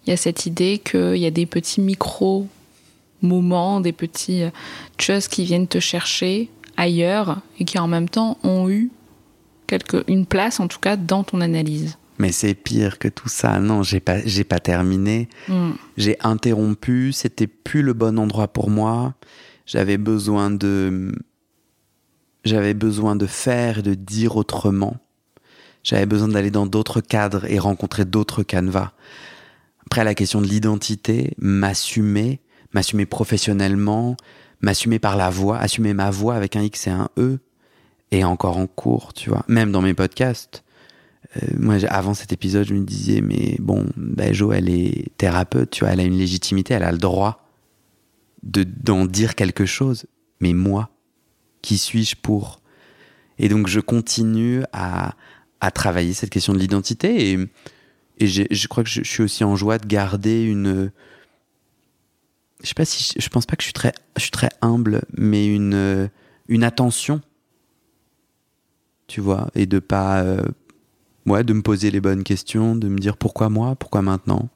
[0.06, 2.48] il y a cette idée qu'il y a des petits micro
[3.22, 4.50] moments, des petits euh,
[5.00, 8.92] choses qui viennent te chercher ailleurs et qui en même temps ont eu
[9.68, 11.98] quelque, une place en tout cas dans ton analyse.
[12.18, 13.60] Mais c'est pire que tout ça.
[13.60, 15.28] Non, j'ai pas, j'ai pas terminé.
[15.50, 15.72] Mm.
[15.98, 19.14] J'ai interrompu, c'était plus le bon endroit pour moi.
[19.66, 21.12] J'avais besoin de
[22.46, 24.98] j'avais besoin de faire et de dire autrement.
[25.84, 28.92] J'avais besoin d'aller dans d'autres cadres et rencontrer d'autres canevas.
[29.88, 32.40] Après la question de l'identité, m'assumer,
[32.76, 34.18] m'assumer professionnellement,
[34.60, 37.40] m'assumer par la voix, assumer ma voix avec un X et un E
[38.12, 39.44] est encore en cours, tu vois.
[39.48, 40.64] Même dans mes podcasts.
[41.38, 45.72] Euh, moi, avant cet épisode, je me disais, mais bon, ben, Jo, elle est thérapeute,
[45.72, 47.48] tu vois, elle a une légitimité, elle a le droit
[48.44, 50.06] de d'en dire quelque chose.
[50.42, 50.90] Mais moi,
[51.62, 52.62] qui suis-je pour?
[53.40, 55.16] Et donc, je continue à,
[55.62, 57.40] à travailler cette question de l'identité et,
[58.20, 60.92] et je crois que je suis aussi en joie de garder une.
[62.66, 66.10] Je sais pense pas que je suis très, humble, mais une
[66.48, 67.22] une attention,
[69.08, 70.44] tu vois, et de pas euh,
[71.26, 74.50] ouais, de me poser les bonnes questions, de me dire pourquoi moi, pourquoi maintenant.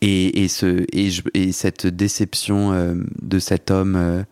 [0.00, 4.22] Et, cette déception euh, de cet homme euh,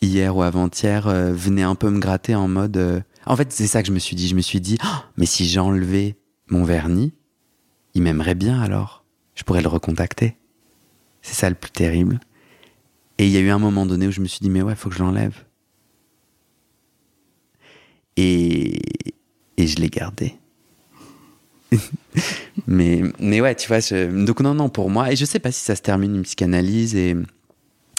[0.00, 2.76] hier ou avant-hier euh, venait un peu me gratter en mode.
[2.76, 4.28] euh, En fait, c'est ça que je me suis dit.
[4.28, 6.16] Je me suis dit, Ah, mais si j'enlevais
[6.48, 7.12] mon vernis,
[7.94, 9.04] il m'aimerait bien alors.
[9.34, 10.36] Je pourrais le recontacter.
[11.22, 12.20] C'est ça le plus terrible.
[13.18, 14.74] Et il y a eu un moment donné où je me suis dit, mais ouais,
[14.74, 15.44] faut que je l'enlève.
[18.16, 18.78] Et,
[19.56, 20.36] et je l'ai gardé.
[22.66, 25.62] mais, mais ouais, tu vois, donc non, non, pour moi, et je sais pas si
[25.64, 27.16] ça se termine une psychanalyse, et,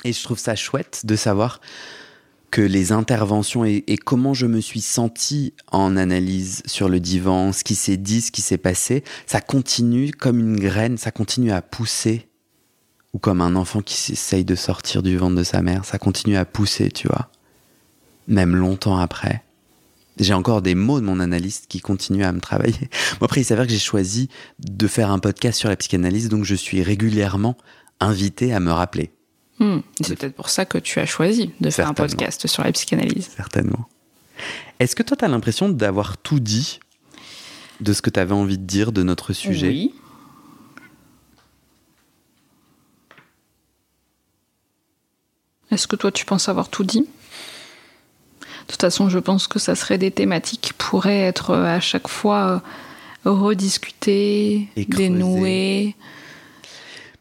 [0.04, 1.62] et je trouve ça chouette de savoir
[2.50, 7.54] que les interventions et, et comment je me suis senti en analyse sur le divan,
[7.54, 11.52] ce qui s'est dit, ce qui s'est passé, ça continue comme une graine, ça continue
[11.52, 12.29] à pousser,
[13.14, 16.38] ou comme un enfant qui s'essaye de sortir du ventre de sa mère, ça continue
[16.38, 17.30] à pousser, tu vois,
[18.28, 19.44] même longtemps après.
[20.20, 22.90] J'ai encore des mots de mon analyste qui continuent à me travailler.
[23.22, 24.28] Après, il s'avère que j'ai choisi
[24.60, 27.56] de faire un podcast sur la psychanalyse, donc je suis régulièrement
[28.02, 29.12] invité à me rappeler.
[29.60, 29.80] Hmm.
[30.02, 33.30] C'est peut-être pour ça que tu as choisi de faire un podcast sur la psychanalyse.
[33.36, 33.88] Certainement.
[34.80, 36.80] Est-ce que toi, tu as l'impression d'avoir tout dit
[37.80, 39.70] de ce que tu avais envie de dire de notre sujet?
[39.70, 39.94] Oui.
[45.72, 47.08] Est-ce que toi, tu penses avoir tout dit?
[48.70, 51.80] De toute façon, je pense que ça serait des thématiques qui pourraient être euh, à
[51.80, 52.62] chaque fois
[53.26, 55.96] euh, rediscutées, dénouées.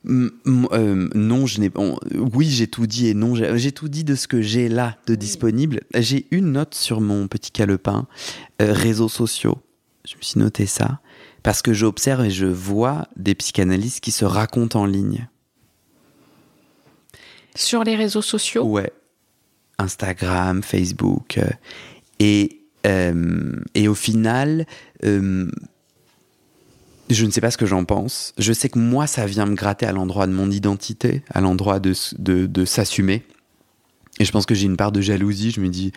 [0.06, 1.70] Euh, non, je n'ai.
[2.14, 5.14] oui, j'ai tout dit et non, j'ai tout dit de ce que j'ai là de
[5.14, 5.80] disponible.
[5.94, 8.06] J'ai une note sur mon petit calepin
[8.60, 9.58] réseaux sociaux.
[10.06, 11.00] Je me suis noté ça
[11.42, 15.28] parce que j'observe et je vois des psychanalystes qui se racontent en ligne.
[17.58, 18.62] Sur les réseaux sociaux?
[18.62, 18.92] Ouais.
[19.78, 21.38] Instagram, Facebook.
[21.38, 21.50] Euh,
[22.20, 24.64] et, euh, et au final,
[25.04, 25.50] euh,
[27.10, 28.32] je ne sais pas ce que j'en pense.
[28.38, 31.80] Je sais que moi, ça vient me gratter à l'endroit de mon identité, à l'endroit
[31.80, 33.24] de, de, de s'assumer.
[34.20, 35.50] Et je pense que j'ai une part de jalousie.
[35.50, 35.90] Je me dis,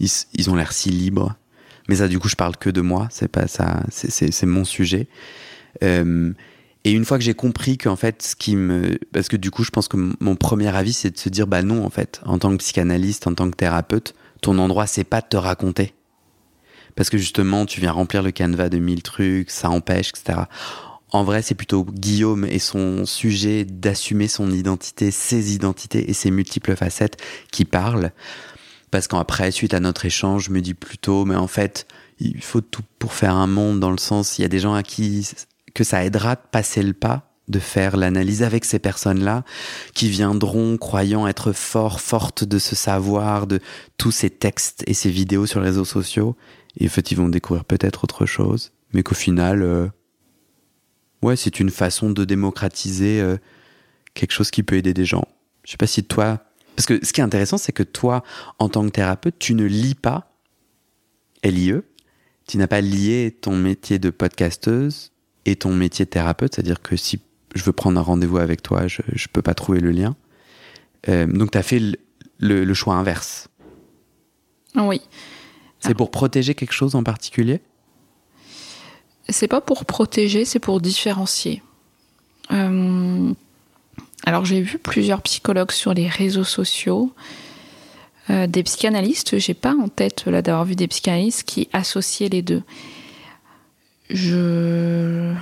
[0.00, 1.34] ils, ont l'air si libres.
[1.86, 3.08] Mais ça, du coup, je parle que de moi.
[3.10, 3.82] C'est pas ça.
[3.90, 5.06] C'est mon sujet.
[6.84, 8.98] Et une fois que j'ai compris qu'en fait, ce qui me.
[9.12, 11.62] Parce que du coup, je pense que mon premier avis, c'est de se dire bah
[11.62, 15.22] non, en fait, en tant que psychanalyste, en tant que thérapeute, ton endroit, c'est pas
[15.22, 15.94] de te raconter.
[16.94, 20.42] Parce que justement, tu viens remplir le canevas de mille trucs, ça empêche, etc.
[21.10, 26.30] En vrai, c'est plutôt Guillaume et son sujet d'assumer son identité, ses identités et ses
[26.30, 27.16] multiples facettes
[27.50, 28.12] qui parlent.
[28.90, 31.86] Parce qu'après, suite à notre échange, je me dis plutôt, mais en fait,
[32.18, 34.74] il faut tout pour faire un monde dans le sens, il y a des gens
[34.74, 35.28] à qui
[35.74, 39.44] que ça aidera de passer le pas de faire l'analyse avec ces personnes-là
[39.92, 43.60] qui viendront croyant être fort, fortes de ce savoir, de
[43.98, 46.36] tous ces textes et ces vidéos sur les réseaux sociaux.
[46.78, 49.88] Et en fait, ils vont découvrir peut-être autre chose, mais qu'au final, euh,
[51.22, 53.36] ouais, c'est une façon de démocratiser euh,
[54.14, 55.24] quelque chose qui peut aider des gens.
[55.64, 56.40] Je sais pas si toi,
[56.76, 58.24] parce que ce qui est intéressant, c'est que toi,
[58.58, 60.30] en tant que thérapeute, tu ne lis pas
[61.44, 61.82] LIE,
[62.48, 65.13] tu n'as pas lié ton métier de podcasteuse
[65.46, 67.20] et ton métier de thérapeute, c'est-à-dire que si
[67.54, 70.16] je veux prendre un rendez-vous avec toi, je ne peux pas trouver le lien.
[71.08, 71.80] Euh, donc tu as fait
[72.38, 73.48] le, choix inverse.
[74.74, 75.00] Oui.
[75.80, 77.60] C'est pour protéger quelque chose en particulier?
[79.28, 81.62] C'est pas pour protéger, c'est pour différencier.
[82.50, 83.32] Euh,
[84.24, 87.12] alors j'ai vu plusieurs psychologues sur les réseaux sociaux,
[88.30, 89.38] euh, des psychanalystes.
[89.38, 92.62] J'ai pas en tête là d'avoir vu des psychanalystes qui associaient les deux.
[94.10, 95.32] Je,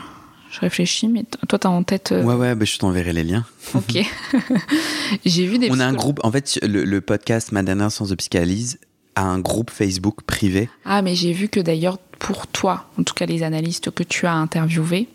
[0.50, 2.12] je réfléchis, mais toi, tu as en tête.
[2.12, 3.44] Euh, ouais, ouais, bah, je t'enverrai les liens.
[3.74, 3.98] Ok.
[5.24, 5.70] J'ai vu des.
[5.70, 8.78] On a un groupe, en fait, le, podcast Ma dernière séance de psychanalyse
[9.14, 10.68] a un groupe Facebook privé.
[10.84, 14.26] Ah, mais j'ai vu que d'ailleurs, pour toi, en tout cas les analystes que tu
[14.26, 15.08] as interviewés,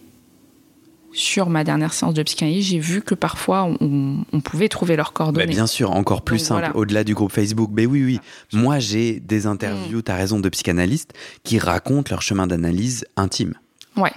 [1.14, 5.46] sur ma dernière séance de psychanalyse, j'ai vu que parfois on, pouvait trouver leurs coordonnées.
[5.46, 7.72] Bah, bien sûr, encore plus simple, au-delà du groupe Facebook.
[7.74, 8.20] Mais oui, oui.
[8.54, 10.04] Moi, j'ai des interviews, mm.
[10.04, 13.54] tu as raison, de psychanalystes qui racontent leur chemin d'analyse intime.
[13.96, 14.12] Ouais.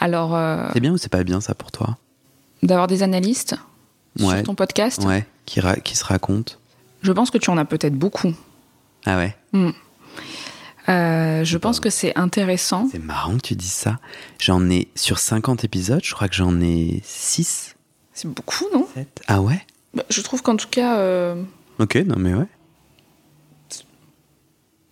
[0.00, 0.34] Alors.
[0.34, 1.98] Euh, c'est bien ou c'est pas bien ça pour toi?
[2.62, 3.56] D'avoir des analystes
[4.16, 5.02] sur ton podcast?
[5.04, 6.54] Ouais, qui, qui se racontent.
[7.02, 8.32] Je pense que tu en as peut-être beaucoup.
[9.04, 9.36] Ah ouais?
[9.52, 9.70] Mm.
[10.88, 12.88] Euh, je pense que c'est intéressant.
[12.90, 13.98] C'est marrant que tu dises ça.
[14.40, 17.76] J'en ai, sur 50 épisodes, je crois que j'en ai 6.
[18.12, 18.86] C'est beaucoup, non?
[18.94, 19.22] 7.
[19.28, 19.60] Ah ouais?
[19.94, 20.98] Bah, Je trouve qu'en tout cas.
[20.98, 21.40] Euh,
[21.78, 22.46] ok, non mais ouais.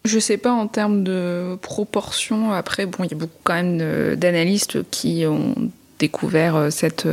[0.07, 2.53] Je sais pas en termes de proportion.
[2.53, 5.55] Après, bon, il y a beaucoup quand même d'analystes qui ont
[5.99, 7.07] découvert euh, cette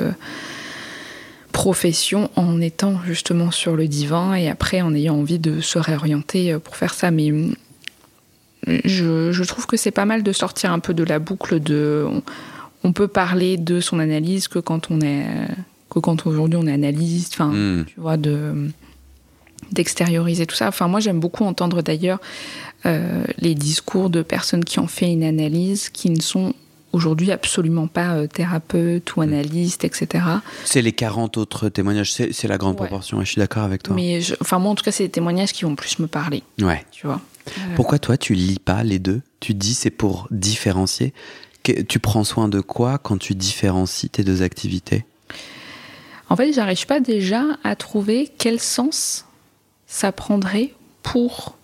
[1.52, 6.58] profession en étant justement sur le divan et après en ayant envie de se réorienter
[6.60, 7.10] pour faire ça.
[7.12, 7.34] Mais
[8.66, 12.06] je, trouve que c'est pas mal de sortir un peu de la boucle de.
[12.84, 15.26] On, peut parler de son analyse que quand on est
[15.90, 17.86] que quand aujourd'hui on est analyste, enfin, hmm.
[17.86, 18.70] tu vois, de
[19.72, 20.68] d'extérioriser tout ça.
[20.68, 22.20] Enfin, moi, j'aime beaucoup entendre d'ailleurs
[22.86, 26.54] euh, les discours de personnes qui ont fait une analyse, qui ne sont
[26.94, 29.24] aujourd'hui absolument pas euh, thérapeutes ou hmm.
[29.24, 30.24] analystes, etc.
[30.64, 33.96] C'est les 40 autres témoignages, c'est la grande proportion, et je suis d'accord avec toi.
[33.96, 36.44] Mais enfin, moi, en tout cas, c'est des témoignages qui vont plus me parler.
[36.62, 36.86] Ouais.
[36.92, 37.22] Tu vois.
[37.76, 39.22] Pourquoi toi, tu lis pas les deux?
[39.40, 41.14] Tu dis c'est pour différencier.
[41.64, 45.06] Tu prends soin de quoi quand tu différencies tes deux activités?
[46.30, 49.26] En fait, j'arrive pas déjà à trouver quel sens
[49.86, 51.58] ça prendrait pour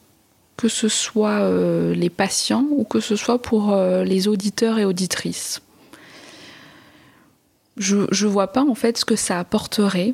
[0.56, 4.86] que ce soit euh, les patients ou que ce soit pour euh, les auditeurs et
[4.86, 5.62] auditrices.
[7.78, 10.14] Je ne vois pas en fait ce que ça apporterait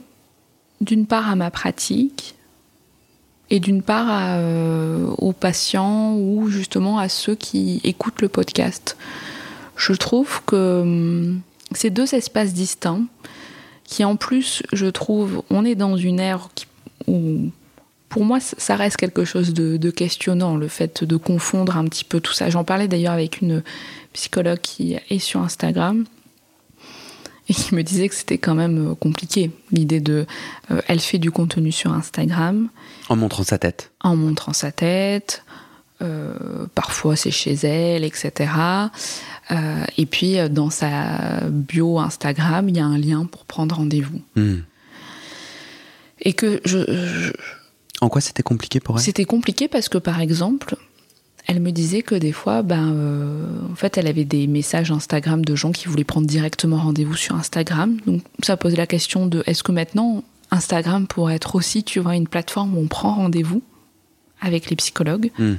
[0.82, 2.36] d'une part à ma pratique
[3.52, 4.40] et d'une part
[5.18, 8.96] aux patients ou justement à ceux qui écoutent le podcast.
[9.76, 13.06] Je trouve que hum, ces deux espaces distincts,
[13.84, 16.50] qui en plus, je trouve, on est dans une ère
[17.08, 17.50] où,
[18.08, 22.20] pour moi, ça reste quelque chose de, questionnant, le fait de confondre un petit peu
[22.20, 22.50] tout ça.
[22.50, 23.64] J'en parlais d'ailleurs avec une
[24.14, 26.06] psychologue qui est sur Instagram
[27.48, 30.28] et qui me disait que c'était quand même euh, compliqué, l'idée de...
[30.70, 32.70] Euh, elle fait du contenu sur Instagram.
[33.10, 33.92] En montrant sa tête.
[34.02, 35.44] En montrant sa tête.
[36.02, 38.50] Euh, parfois c'est chez elle, etc.
[39.52, 43.76] Euh, et puis, euh, dans sa bio Instagram, il y a un lien pour prendre
[43.76, 44.22] rendez-vous.
[44.36, 44.60] Hmm.
[46.22, 47.32] Et que je,
[48.02, 49.04] En quoi c'était compliqué pour elle?
[49.04, 50.76] C'était compliqué parce que, par exemple,
[51.48, 55.44] elle me disait que des fois, ben, euh, en fait, elle avait des messages Instagram
[55.44, 57.98] de gens qui voulaient prendre directement rendez-vous sur Instagram.
[58.06, 62.16] Donc, ça posait la question de est-ce que maintenant, Instagram pourrait être aussi, tu vois,
[62.16, 63.62] une plateforme où on prend rendez-vous
[64.42, 65.56] avec les psychologues hmm.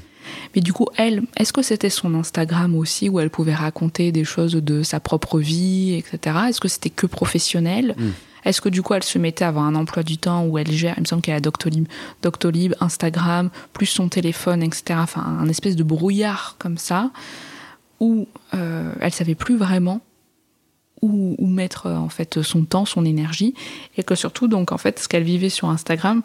[0.55, 4.25] Mais du coup, elle, est-ce que c'était son Instagram aussi où elle pouvait raconter des
[4.25, 6.37] choses de sa propre vie, etc.
[6.49, 7.95] Est-ce que c'était que professionnel?
[7.99, 8.11] Hmm.
[8.45, 10.71] Est-ce que du coup, elle se mettait à avoir un emploi du temps où elle
[10.71, 11.87] gère, il me semble qu'elle a Doctolib,
[12.23, 14.99] Doctolib, Instagram, plus son téléphone, etc.
[15.03, 17.11] Enfin, un espèce de brouillard comme ça,
[17.99, 20.01] où euh, elle savait plus vraiment
[21.03, 23.55] où, mettre en fait son temps, son énergie,
[23.97, 26.23] et que surtout, donc en fait, ce qu'elle vivait sur Instagram,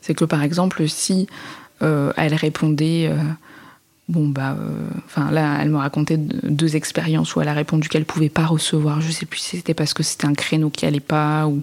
[0.00, 1.26] c'est que par exemple, si
[1.82, 3.08] euh, elle répondait.
[3.08, 3.16] Euh,
[4.08, 4.56] bon, bah.
[4.58, 8.46] Euh, enfin, là, elle me racontait deux expériences où elle a répondu qu'elle pouvait pas
[8.46, 9.00] recevoir.
[9.00, 11.62] Je sais plus si c'était parce que c'était un créneau qui allait pas ou.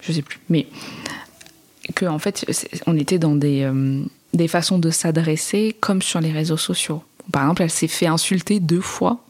[0.00, 0.40] Je sais plus.
[0.48, 0.66] Mais.
[1.94, 2.44] Que, en fait,
[2.86, 3.70] on était dans des,
[4.34, 7.04] des façons de s'adresser comme sur les réseaux sociaux.
[7.30, 9.24] Par exemple, elle s'est fait insulter deux fois.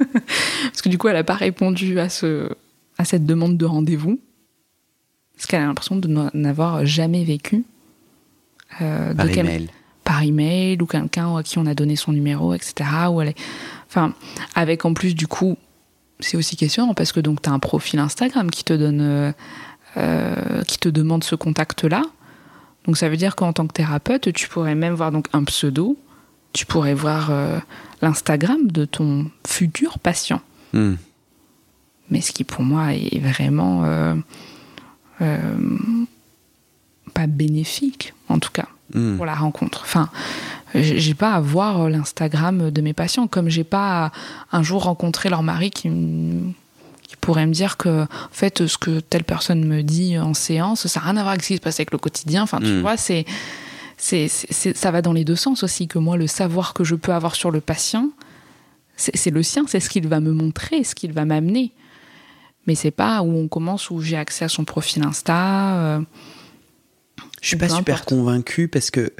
[0.64, 2.48] Parce que du coup, elle n'a pas répondu à, ce,
[2.98, 4.20] à cette demande de rendez-vous.
[5.36, 7.64] Parce qu'elle a l'impression de n'avoir jamais vécu.
[8.80, 9.68] Euh, par email.
[10.04, 12.88] Par email ou quelqu'un à qui on a donné son numéro, etc.
[13.10, 13.34] Ou elle
[13.88, 14.14] Enfin,
[14.54, 15.56] avec en plus, du coup,
[16.20, 19.00] c'est aussi question parce que donc tu as un profil Instagram qui te donne.
[19.00, 19.32] Euh,
[19.96, 22.02] euh, qui te demande ce contact-là.
[22.84, 25.98] Donc ça veut dire qu'en tant que thérapeute, tu pourrais même voir donc un pseudo,
[26.52, 27.32] tu pourrais voir
[28.02, 30.40] l'Instagram de ton futur patient.
[30.72, 30.94] Hmm.
[32.10, 33.84] Mais ce qui pour moi est vraiment
[37.10, 39.16] pas bénéfique, en tout cas, hmm.
[39.16, 39.82] pour la rencontre.
[39.84, 40.08] Enfin,
[40.74, 44.12] j'ai pas à voir l'Instagram de mes patients, comme j'ai pas à
[44.56, 45.90] un jour rencontrer leur mari qui,
[47.02, 50.86] qui pourrait me dire que, en fait, ce que telle personne me dit en séance,
[50.86, 52.42] ça n'a rien à voir avec ce qui se passe avec le quotidien.
[52.42, 52.80] Enfin, tu hmm.
[52.80, 53.24] vois, c'est,
[54.00, 57.12] c'est, ça va dans les deux sens aussi, que moi, le savoir que je peux
[57.12, 58.10] avoir sur le patient,
[58.96, 61.72] c'est le sien, c'est ce qu'il va me montrer, ce qu'il va m'amener.
[62.66, 65.76] Mais c'est pas où on commence, où j'ai accès à son profil Insta.
[65.76, 66.00] Euh,
[67.40, 69.12] je suis pas super convaincu parce que,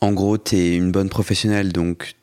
[0.00, 2.14] en gros, tu es une bonne professionnelle, donc,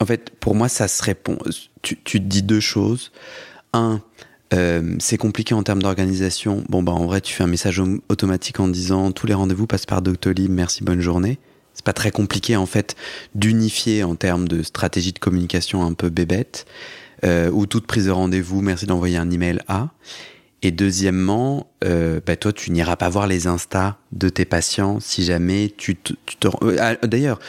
[0.00, 1.38] en fait, pour moi, ça se répond.
[1.82, 3.12] Tu, tu te dis deux choses.
[3.72, 4.02] Un,
[4.52, 6.64] euh, c'est compliqué en termes d'organisation.
[6.68, 9.86] Bon, bah, en vrai, tu fais un message automatique en disant tous les rendez-vous passent
[9.86, 11.38] par Doctolib, merci, bonne journée.
[11.74, 12.96] C'est pas très compliqué, en fait,
[13.34, 16.66] d'unifier en termes de stratégie de communication un peu bébête,
[17.24, 19.90] euh, ou toute prise de rendez-vous, merci d'envoyer un email à.
[20.64, 25.24] Et deuxièmement, euh, bah toi, tu n'iras pas voir les Insta de tes patients si
[25.24, 26.12] jamais tu te.
[26.38, 27.40] Te euh, ah, D'ailleurs,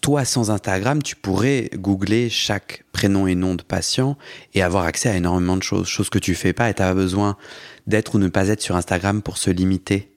[0.00, 4.16] toi, sans Instagram, tu pourrais googler chaque prénom et nom de patient
[4.54, 7.36] et avoir accès à énormément de choses, choses que tu fais pas et tu besoin
[7.86, 10.12] d'être ou ne pas être sur Instagram pour se limiter.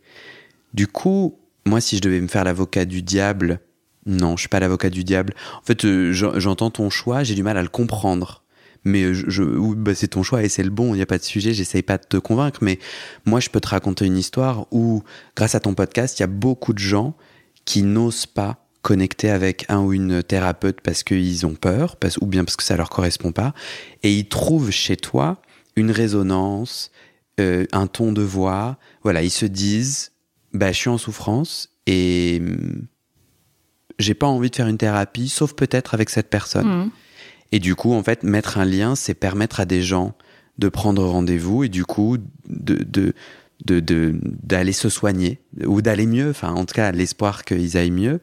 [0.73, 3.59] Du coup, moi, si je devais me faire l'avocat du diable,
[4.05, 5.33] non, je suis pas l'avocat du diable.
[5.57, 8.43] En fait, euh, j'entends ton choix, j'ai du mal à le comprendre
[8.87, 9.11] mais
[9.77, 11.81] bah c'est ton choix et c'est le bon, il n'y a pas de sujet, j'essaye
[11.81, 12.77] pas de te convaincre, mais
[13.25, 15.03] moi je peux te raconter une histoire où,
[15.35, 17.15] grâce à ton podcast, il y a beaucoup de gens
[17.65, 22.27] qui n'osent pas connecter avec un ou une thérapeute parce qu'ils ont peur, parce, ou
[22.27, 23.55] bien parce que ça leur correspond pas,
[24.03, 25.41] et ils trouvent chez toi
[25.75, 26.91] une résonance,
[27.39, 30.11] euh, un ton de voix, voilà, ils se disent,
[30.53, 32.85] bah je suis en souffrance et hum,
[33.97, 36.67] j'ai pas envie de faire une thérapie, sauf peut-être avec cette personne.
[36.67, 36.91] Mmh.
[37.53, 40.13] Et du coup, en fait, mettre un lien, c'est permettre à des gens
[40.59, 42.17] de prendre rendez-vous et du coup
[42.47, 43.13] de,
[43.65, 46.29] d'aller se soigner ou d'aller mieux.
[46.29, 48.19] Enfin, en tout cas, l'espoir qu'ils aillent mieux.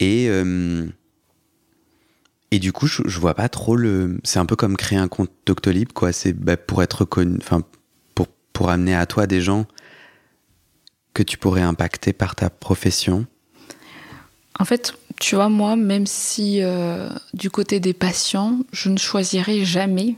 [0.00, 0.86] Et euh,
[2.50, 4.20] et du coup, je, vois pas trop le.
[4.22, 6.12] C'est un peu comme créer un compte Doctolib, quoi.
[6.12, 7.62] C'est bah, pour être connu, enfin,
[8.14, 9.66] pour pour amener à toi des gens
[11.14, 13.26] que tu pourrais impacter par ta profession.
[14.58, 19.64] En fait, tu vois, moi, même si euh, du côté des patients, je ne choisirai
[19.64, 20.16] jamais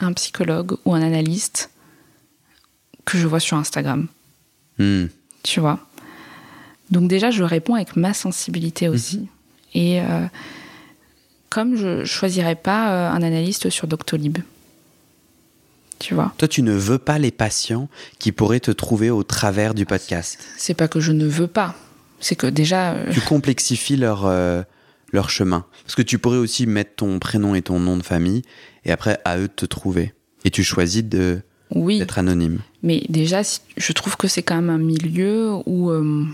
[0.00, 1.70] un psychologue ou un analyste
[3.04, 4.08] que je vois sur Instagram.
[4.78, 5.06] Hmm.
[5.42, 5.78] Tu vois?
[6.94, 9.18] Donc déjà, je réponds avec ma sensibilité aussi.
[9.18, 9.26] Mhm.
[9.74, 10.26] Et euh,
[11.50, 14.38] comme je ne choisirais pas euh, un analyste sur Doctolib.
[15.98, 16.32] Tu vois?
[16.38, 17.88] Toi, tu ne veux pas les patients
[18.18, 20.38] qui pourraient te trouver au travers du podcast.
[20.56, 21.74] C'est pas que je ne veux pas.
[22.20, 22.92] C'est que déjà.
[22.92, 24.62] euh, Tu complexifies leur, euh,
[25.12, 25.64] leur chemin.
[25.84, 28.42] Parce que tu pourrais aussi mettre ton prénom et ton nom de famille,
[28.84, 30.12] et après, à eux de te trouver.
[30.44, 31.40] Et tu choisis de-
[31.74, 31.98] oui.
[31.98, 32.60] d'être anonyme.
[32.82, 33.42] Mais déjà,
[33.76, 36.24] je trouve que c'est quand même un milieu où, euh,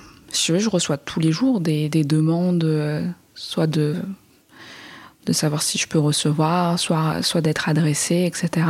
[0.48, 3.96] veux, je reçois tous les jours des, des demandes, euh, soit de,
[5.26, 8.66] de savoir si je peux recevoir, soit, soit d'être adressé, etc.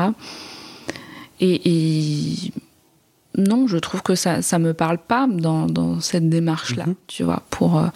[1.41, 2.53] Et, et
[3.39, 6.95] non, je trouve que ça ça me parle pas dans, dans cette démarche-là, Mhm.
[7.07, 7.43] tu vois.
[7.51, 7.87] Pour, euh,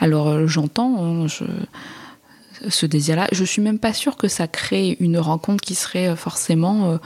[0.00, 1.44] alors, euh, j'entends hein, je,
[2.68, 3.26] ce désir-là.
[3.32, 6.96] Je suis même pas sûre que ça crée une rencontre qui serait forcément euh,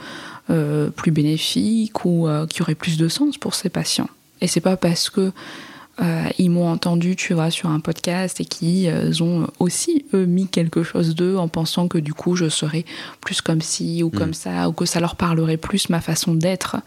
[0.51, 4.09] euh, plus bénéfique ou euh, qui aurait plus de sens pour ces patients.
[4.41, 5.33] Et c'est pas parce que
[6.01, 10.47] euh, ils m'ont entendu, tu vois, sur un podcast et qu'ils ont aussi eux mis
[10.47, 12.85] quelque chose d'eux en pensant que du coup je serais
[13.21, 16.77] plus comme ci ou comme ça ou que ça leur parlerait plus ma façon d'être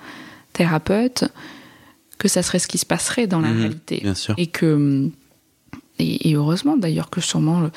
[0.53, 1.25] thérapeute
[2.19, 4.01] que ça serait ce qui se passerait dans la Mhm, réalité.
[4.03, 4.35] Bien sûr.
[4.39, 5.11] et que
[5.99, 7.71] et, et heureusement d'ailleurs que sûrement le-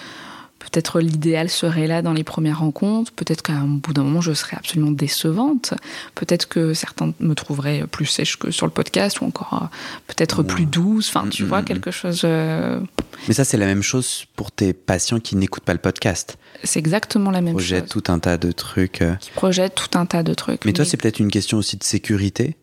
[0.75, 4.33] peut-être l'idéal serait là dans les premières rencontres peut-être qu'à un bout d'un moment je
[4.33, 5.73] serais absolument décevante
[6.15, 9.65] peut-être que certains me trouveraient plus sèche que sur le podcast ou encore euh,
[10.07, 10.47] peut-être Ouais.
[10.53, 12.81] plus douce enfin tu Mm, vois mm, quelque chose euh,
[13.29, 16.37] Mais ça, c'est la même chose pour tes patients qui n'écoutent pas le podcast.
[16.65, 19.01] c'est exactement la même Projette chose tout un tas de trucs.
[19.01, 19.15] euh.
[19.15, 21.83] qui projette tout un tas de trucs Mais toi, c'est peut-être une question aussi de
[21.85, 22.57] sécurité.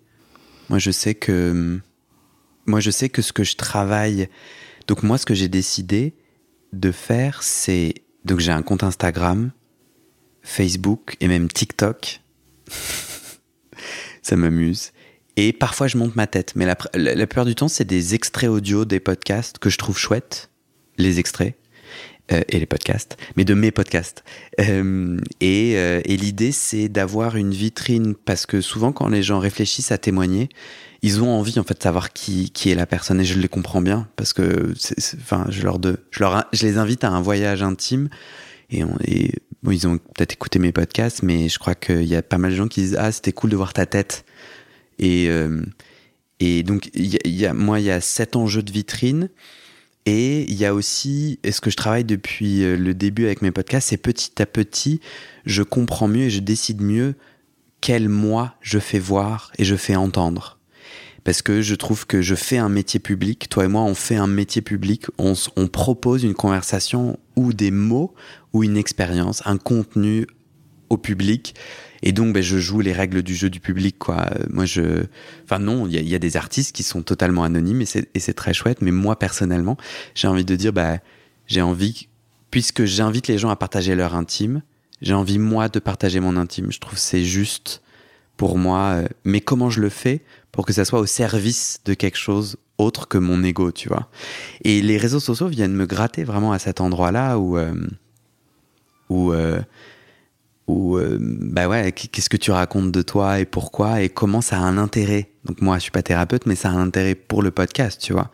[0.69, 1.81] Moi, je sais que
[2.67, 4.29] moi, je sais que ce que je travaille.
[4.87, 6.15] Donc moi, ce que j'ai décidé
[6.73, 7.95] de faire, c'est
[8.25, 9.51] donc j'ai un compte Instagram,
[10.43, 12.21] Facebook et même TikTok.
[14.23, 14.93] Ça m'amuse.
[15.37, 16.53] Et parfois, je monte ma tête.
[16.57, 19.99] Mais la, la plupart du temps, c'est des extraits audio des podcasts que je trouve
[19.99, 20.51] chouettes.
[20.99, 21.57] Les extraits.
[22.33, 23.17] euh, et les podcasts.
[23.37, 24.25] Mais de mes podcasts.
[24.61, 28.15] Euh, et euh, et l'idée, c'est d'avoir une vitrine.
[28.15, 30.49] Parce que souvent, quand les gens réfléchissent à témoigner,
[31.03, 33.21] ils ont envie, en fait, de savoir qui, qui est la personne.
[33.21, 34.09] Et je les comprends bien.
[34.17, 37.63] Parce que, c'est- enfin, je leur, de, je leur, je les invite à un voyage
[37.63, 38.09] intime.
[38.71, 39.33] Et, on, et
[39.63, 42.53] bon, ils ont peut-être écouté mes podcasts, mais je crois qu'il y a pas mal
[42.53, 44.25] de gens qui disent Ah, c'était cool de voir ta tête.
[44.99, 45.63] Et, euh,
[46.41, 49.29] et donc, il y a, y a- moi, il y a sept enjeux de vitrine.
[50.05, 53.41] Et il y a aussi, et ce que je travaille depuis euh, le début avec
[53.41, 55.01] mes podcasts, c'est petit à petit,
[55.47, 57.15] je comprends mieux et je décide mieux
[57.81, 60.59] quel moi je fais voir et je fais entendre.
[61.25, 64.17] Parce que je trouve que je fais un métier public, toi et moi on fait
[64.17, 65.35] un métier public, on,
[65.69, 68.13] propose une conversation ou des mots
[68.53, 70.27] ou une expérience, un contenu
[70.91, 71.55] au public.
[72.03, 73.95] Et donc, ben, je joue les règles du jeu du public.
[74.09, 74.15] Euh,
[74.51, 75.05] Moi, je,
[75.45, 78.83] enfin non, il y, a- des artistes qui sont totalement anonymes et c'est très chouette.
[78.83, 79.77] Mais moi, personnellement,
[80.17, 80.99] j'ai envie de dire, bah,
[81.47, 82.09] j'ai envie,
[82.51, 84.63] puisque j'invite les gens à partager leur intime,
[85.01, 86.73] j'ai envie moi de partager mon intime.
[86.73, 87.83] Je trouve c'est juste
[88.37, 88.95] pour moi.
[88.97, 90.23] euh, Mais comment je le fais
[90.53, 94.09] pour que ça soit au service de quelque chose autre que mon ego, tu vois.
[94.65, 97.75] Et les réseaux sociaux viennent me gratter vraiment à cet endroit-là où, euh,
[99.09, 99.61] où, euh,
[100.67, 104.59] où, euh, bah ouais, qu'est-ce que tu racontes de toi et pourquoi et comment ça
[104.59, 105.31] a un intérêt.
[105.45, 108.13] Donc moi, je suis pas thérapeute, mais ça a un intérêt pour le podcast, tu
[108.13, 108.31] vois.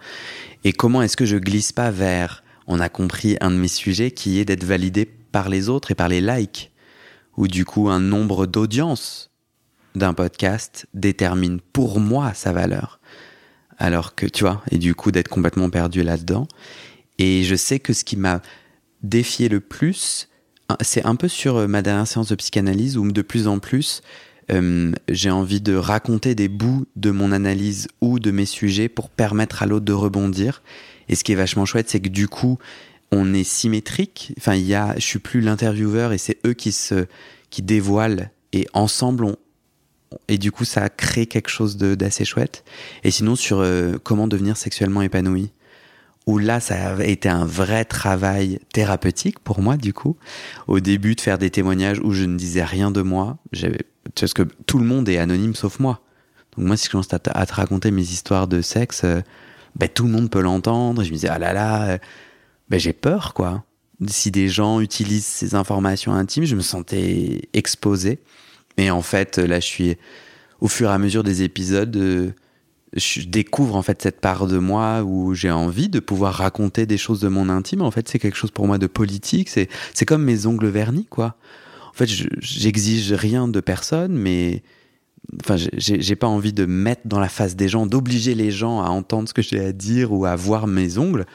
[0.64, 4.10] Et comment est-ce que je glisse pas vers, on a compris un de mes sujets
[4.10, 6.72] qui est d'être validé par les autres et par les likes,
[7.36, 9.30] ou du coup un nombre d'audience
[9.98, 13.00] d'un podcast détermine pour moi sa valeur.
[13.78, 16.48] Alors que, tu vois, et du coup d'être complètement perdu là-dedans.
[17.18, 18.42] Et je sais que ce qui m'a
[19.02, 20.28] défié le plus,
[20.80, 24.02] c'est un peu sur euh, ma dernière séance de psychanalyse où de plus en plus,
[24.50, 29.10] euh, j'ai envie de raconter des bouts de mon analyse ou de mes sujets pour
[29.10, 30.62] permettre à l'autre de rebondir.
[31.08, 32.58] Et ce qui est vachement chouette, c'est que du coup,
[33.10, 34.34] on est symétrique.
[34.38, 37.06] Enfin, il y a, je suis plus l'intervieweur et c'est eux qui se,
[37.50, 39.36] qui dévoilent et ensemble on,
[40.28, 42.64] et du coup, ça crée quelque chose d'assez chouette.
[43.04, 45.52] Et sinon, sur euh, comment devenir sexuellement épanoui,
[46.26, 50.16] où là, ça a été un vrai travail thérapeutique pour moi, du coup.
[50.66, 53.38] Au début, de faire des témoignages où je ne disais rien de moi.
[54.14, 56.02] Parce que tout le monde est anonyme sauf moi.
[56.56, 59.04] Donc moi, si je commence à, te- raconter mes histoires de sexe,
[59.76, 61.02] ben, tout le monde peut l'entendre.
[61.02, 61.98] Je me disais, ah là là, euh,
[62.68, 63.64] ben, j'ai peur, quoi.
[64.06, 68.20] Si des gens utilisent ces informations intimes, je me sentais exposé.
[68.78, 69.96] Et en fait, là, je suis,
[70.60, 72.30] au fur et à mesure des épisodes, euh,
[72.96, 76.96] je découvre en fait cette part de moi où j'ai envie de pouvoir raconter des
[76.96, 77.82] choses de mon intime.
[77.82, 79.50] En fait, c'est quelque chose pour moi de politique.
[79.50, 81.36] C'est, c'est comme mes ongles vernis, quoi.
[81.90, 84.62] En fait, je- j'exige rien de personne, mais
[85.44, 88.88] enfin, j'ai pas envie de mettre dans la face des gens, d'obliger les gens à
[88.88, 91.26] entendre ce que j'ai à dire ou à voir mes ongles.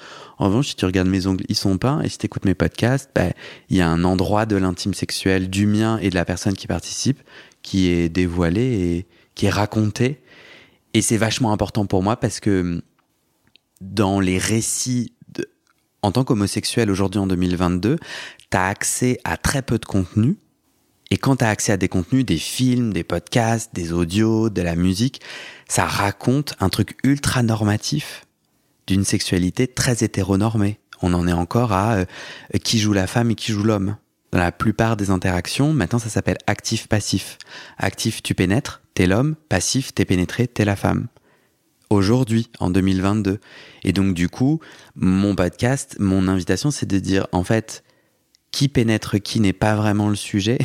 [0.43, 2.53] En revanche, si tu regardes mes ongles, ils sont peints, et si tu écoutes mes
[2.53, 3.29] podcasts, bah,
[3.69, 6.67] il y a un endroit de l'intime sexuel du mien et de la personne qui
[6.67, 7.21] participe
[7.61, 10.21] qui est dévoilé et qui est raconté.
[10.93, 12.83] Et c'est vachement important pour moi parce que
[13.79, 15.13] dans les récits
[16.01, 20.35] en tant qu'homosexuel aujourd'hui en 2022, tu as accès à très peu de contenu.
[21.09, 24.61] Et quand tu as accès à des contenus, des films, des podcasts, des audios, de
[24.61, 25.21] la musique,
[25.69, 28.25] ça raconte un truc ultra normatif
[28.87, 30.79] d'une sexualité très hétéronormée.
[31.01, 32.05] On en est encore à euh,
[32.63, 33.97] qui joue la femme et qui joue l'homme.
[34.31, 37.37] Dans la plupart des interactions, maintenant ça s'appelle actif-passif.
[37.77, 39.35] Actif, tu pénètres, t'es l'homme.
[39.47, 41.07] Passif, t'es pénétré, t'es la femme.
[41.89, 43.39] Aujourd'hui, en 2022.
[43.83, 44.59] Et donc du coup,
[44.95, 47.83] mon podcast, mon invitation, c'est de dire, en fait,
[48.51, 50.57] qui pénètre qui n'est pas vraiment le sujet.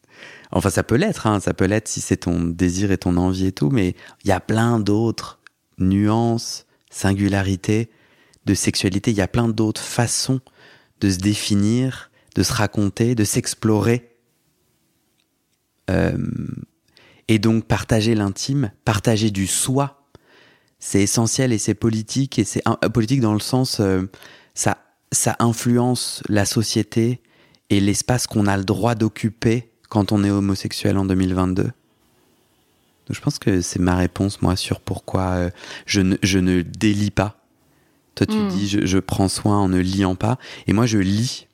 [0.50, 3.46] enfin, ça peut l'être, hein, ça peut l'être si c'est ton désir et ton envie
[3.46, 3.94] et tout, mais
[4.24, 5.40] il y a plein d'autres
[5.78, 7.90] nuances, singularités
[8.44, 9.10] de sexualité.
[9.10, 10.40] Il y a plein d'autres façons
[11.00, 14.16] de se définir, de se raconter, de s'explorer.
[15.90, 16.16] Euh,
[17.28, 20.06] et donc partager l'intime, partager du soi,
[20.78, 24.02] c'est essentiel et c'est politique et c'est euh, politique dans le sens euh,
[24.54, 24.78] ça
[25.12, 27.20] ça influence la société
[27.70, 31.70] et l'espace qu'on a le droit d'occuper quand on est homosexuel en 2022.
[33.12, 35.50] Donc je pense que c'est ma réponse moi sur pourquoi euh,
[35.84, 37.36] je, ne, je ne délie pas.
[38.14, 38.48] Toi tu Mm.
[38.48, 41.46] dis je, je prends soin en ne liant pas et moi je lis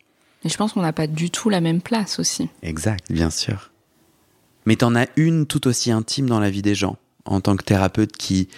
[0.44, 2.48] Et je pense qu'on n'a pas du tout la même place aussi.
[2.62, 3.72] Exact, bien sûr.
[4.66, 7.64] Mais t'en as une tout aussi intime dans la vie des gens, en tant que
[7.64, 8.48] thérapeute qui,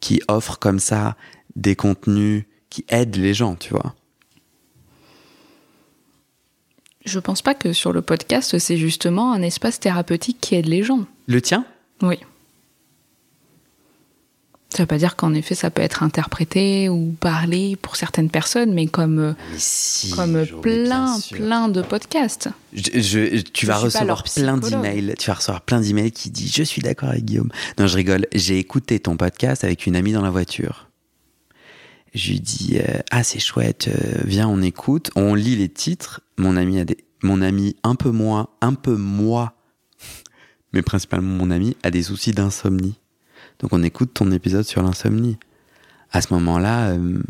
[0.00, 1.14] qui offre comme ça
[1.56, 3.94] des contenus qui aident les gens, tu vois.
[7.04, 10.82] Je pense pas que sur le podcast, c'est justement un espace thérapeutique qui aide les
[10.82, 11.04] gens.
[11.26, 11.66] Le tien?
[12.00, 12.18] Oui.
[14.76, 18.74] Ça veut pas dire qu'en effet ça peut être interprété ou parlé pour certaines personnes,
[18.74, 22.48] mais comme, euh, Mais si, comme plein, plein de podcasts.
[22.74, 25.14] Je- je- tu vas recevoir plein d'emails.
[25.18, 27.50] Tu vas recevoir plein d'emails qui disent Je suis d'accord avec Guillaume.
[27.78, 28.26] Non, je rigole.
[28.34, 30.88] J'ai écouté ton podcast avec une amie dans la voiture.
[32.14, 35.10] Je lui dis euh, Ah, c'est chouette, euh, viens, on écoute.
[35.16, 36.20] On lit les titres.
[36.38, 36.98] Mon ami, a des...
[37.22, 39.54] mon ami un peu moins, un peu moi,
[40.74, 42.94] mais principalement mon ami, a des soucis d'insomnie.
[43.60, 45.38] Donc on écoute ton épisode sur l'insomnie.
[46.12, 47.22] À ce moment-là, euh,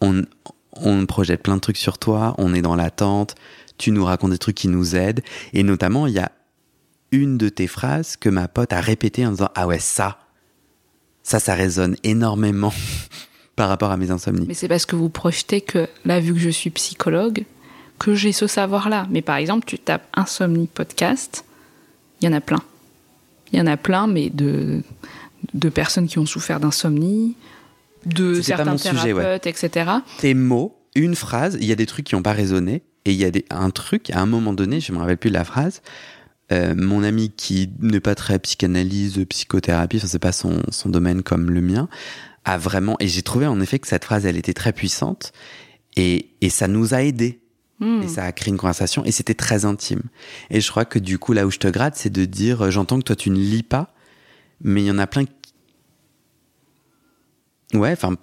[0.00, 3.34] on, projette plein de trucs sur toi, on est dans l'attente,
[3.76, 5.22] tu nous racontes des trucs qui nous aident.
[5.52, 6.32] Et notamment, il y a
[7.10, 10.18] une de tes phrases que ma pote a répétée en disant Ah ouais, ça,
[11.22, 12.72] ça, ça résonne énormément
[13.56, 14.46] par rapport à mes insomnies.
[14.46, 17.44] Mais c'est parce que vous projetez que, là, vu que je suis psychologue,
[17.98, 19.06] que j'ai ce savoir-là.
[19.10, 21.44] Mais par exemple, tu tapes insomnie podcast,
[22.20, 22.62] il y en a plein.
[23.52, 24.82] Il y en a plein, mais de,
[25.54, 27.36] de personnes qui ont souffert d'insomnie,
[28.06, 29.22] de pas certains mon sujet, ouais.
[29.22, 29.90] thérapeutes, etc.
[30.18, 33.16] Tes mots, une phrase, il y a des trucs qui n'ont pas résonné, et il
[33.16, 35.44] y a des, un truc, à un moment donné, je me rappelle plus de la
[35.44, 35.82] phrase,
[36.50, 41.22] euh, mon ami qui n'est pas très psychanalyse, psychothérapie, enfin c'est pas son, son domaine
[41.22, 41.88] comme le mien,
[42.44, 45.32] a vraiment, et j'ai trouvé en effet que cette phrase, elle était très puissante,
[45.96, 47.40] et, et ça nous a aidés.
[47.80, 48.02] Hmm.
[48.02, 50.02] Et ça a créé une conversation et c'était très intime.
[50.50, 52.70] Et je crois que du coup, là où je te gratte, c'est de dire euh,
[52.70, 53.94] j'entends que toi tu ne lis pas,
[54.62, 55.24] mais il y en a plein.
[57.74, 58.14] Ouais, enfin,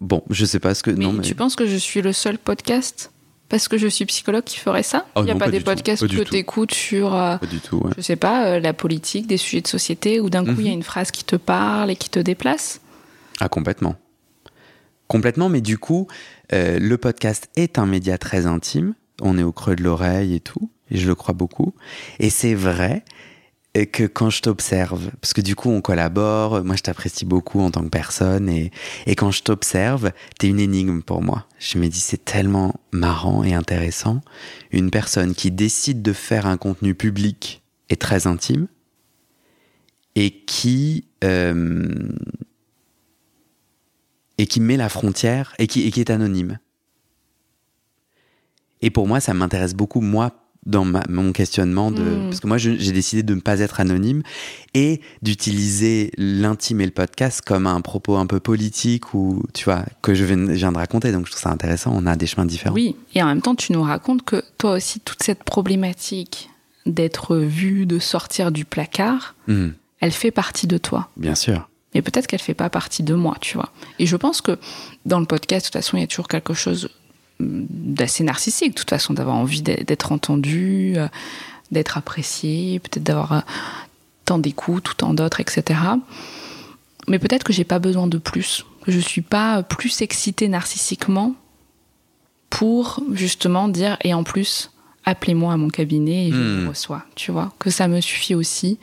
[0.00, 0.90] bon, je sais pas ce que.
[0.90, 1.22] Mais, non, mais...
[1.22, 3.12] tu penses que je suis le seul podcast?
[3.48, 5.06] Parce que je suis psychologue qui ferait ça?
[5.16, 6.30] Oh Il n'y a non, pas, pas des du tout, podcasts pas que tout.
[6.30, 7.90] tu écoutes sur, euh, Pas du tout, ouais.
[7.96, 10.68] je sais pas, euh, la politique, des sujets de société, où d'un coup il y
[10.68, 10.76] a Mhm.
[10.78, 12.80] une phrase qui te parle et qui te déplace?
[13.40, 13.96] Ah, complètement.
[15.08, 16.06] Complètement, mais du coup,
[16.52, 18.94] euh, le podcast est un média très intime.
[19.20, 21.74] On est au creux de l'oreille et tout, et je le crois beaucoup.
[22.20, 23.04] Et c'est vrai
[23.76, 27.60] euh, que quand je t'observe, parce que du coup on collabore, moi je t'apprécie beaucoup
[27.60, 28.70] en tant que personne, et,
[29.06, 31.46] et quand je t'observe, t'es une énigme pour moi.
[31.58, 34.20] Je me dis c'est tellement marrant et intéressant.
[34.70, 38.68] Une personne qui décide de faire un contenu public et très intime,
[40.14, 41.06] et qui...
[41.24, 42.08] euh,
[44.38, 46.58] et qui met la frontière et qui, et qui est anonyme.
[48.80, 52.24] Et pour moi, ça m'intéresse beaucoup, moi, dans ma- mon questionnement, de, Mm.
[52.28, 54.22] parce que moi, j'ai décidé de ne pas être anonyme
[54.74, 59.84] et d'utiliser l'intime et le podcast comme un propos un peu politique ou, tu vois,
[60.02, 61.12] que je viens, je viens de raconter.
[61.12, 61.92] Donc, je trouve ça intéressant.
[61.94, 62.74] On a des chemins différents.
[62.74, 66.50] Oui, et en même temps, tu nous racontes que toi aussi, toute cette problématique
[66.86, 71.08] d'être vu, de sortir du placard, Mhm, elle fait partie de toi.
[71.16, 71.68] bien sûr.
[71.94, 73.72] Mais peut-être qu'elle fait pas partie de moi, tu vois.
[73.98, 74.58] Et je pense que
[75.06, 76.88] dans le podcast, de toute façon, il y a toujours quelque chose
[77.40, 81.08] d'assez narcissique, de toute façon, d'avoir envie d'être entendu, euh,
[81.72, 83.40] d'être apprécié, peut-être d'avoir euh,
[84.24, 85.80] tant d'écoute ou tant d'autres, etc.
[87.08, 91.34] Mais peut-être que j'ai pas besoin de plus, que je suis pas plus excitée narcissiquement
[92.50, 94.70] pour justement dire et en plus
[95.04, 96.62] appelez-moi à mon cabinet et je Hmm.
[96.64, 98.78] vous reçois, tu vois, que ça me suffit aussi,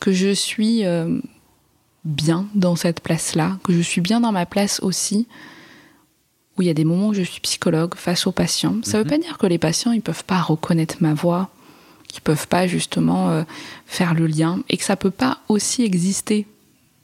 [0.00, 1.20] que je suis euh,
[2.04, 5.26] bien dans cette place-là, que je suis bien dans ma place aussi,
[6.56, 8.76] où il y a des moments où je suis psychologue face aux patients.
[8.82, 11.50] Ça veut pas dire que les patients ils peuvent pas reconnaître ma voix,
[12.08, 13.42] qu'ils peuvent pas justement euh,
[13.86, 16.46] faire le lien et que ça peut pas aussi exister.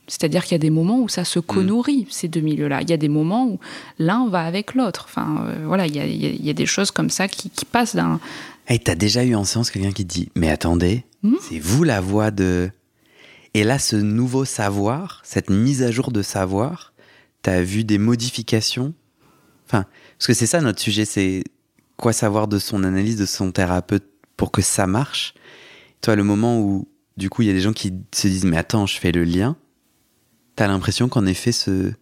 [0.07, 2.83] C'est-à-dire qu'il y a des moments où ça se co-nourrit, ces deux milieux-là.
[2.83, 3.61] Il y a des moments où
[4.01, 5.07] l'un va avec l'autre.
[5.09, 7.11] Enfin, euh, voilà, il y a, il y a- il y a des choses comme
[7.11, 8.19] ça qui, qui passent d'un.
[8.67, 11.85] Hey, t'as déjà eu en séance quelqu'un qui te dit Mais attendez, Hmm c'est vous
[11.85, 12.71] la voix de.
[13.55, 16.93] Et là, ce nouveau savoir, cette mise à jour de savoir,
[17.43, 18.93] t'as vu des modifications
[19.71, 19.85] Enfin,
[20.19, 21.45] parce que c'est ça notre sujet, c'est
[21.97, 24.05] quoi savoir de son analyse, de son thérapeute
[24.37, 25.35] pour que ça marche.
[26.01, 28.57] Toi, le moment où, du coup, il y a des gens qui se disent Mais
[28.57, 29.55] attends, je fais le lien,
[30.57, 31.93] t'as l'impression qu'en effet, ce...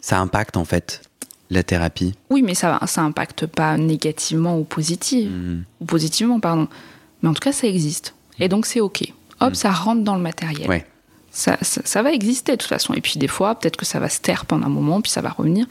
[0.00, 1.02] ça impacte en fait
[1.48, 2.14] la thérapie?
[2.28, 5.62] Oui, mais ça, ça impacte pas négativement ou positif, Hmm.
[5.80, 6.68] ou positivement, pardon.
[7.22, 8.14] Mais en tout cas, ça existe.
[8.38, 9.12] Et donc, c'est OK.
[9.40, 10.68] Hop, ça rentre dans le matériel.
[10.68, 10.86] Ouais.
[11.30, 12.92] Ça, ça, ça va exister de toute façon.
[12.94, 15.20] Et puis des fois, peut-être que ça va se taire pendant un moment, puis ça
[15.20, 15.66] va revenir.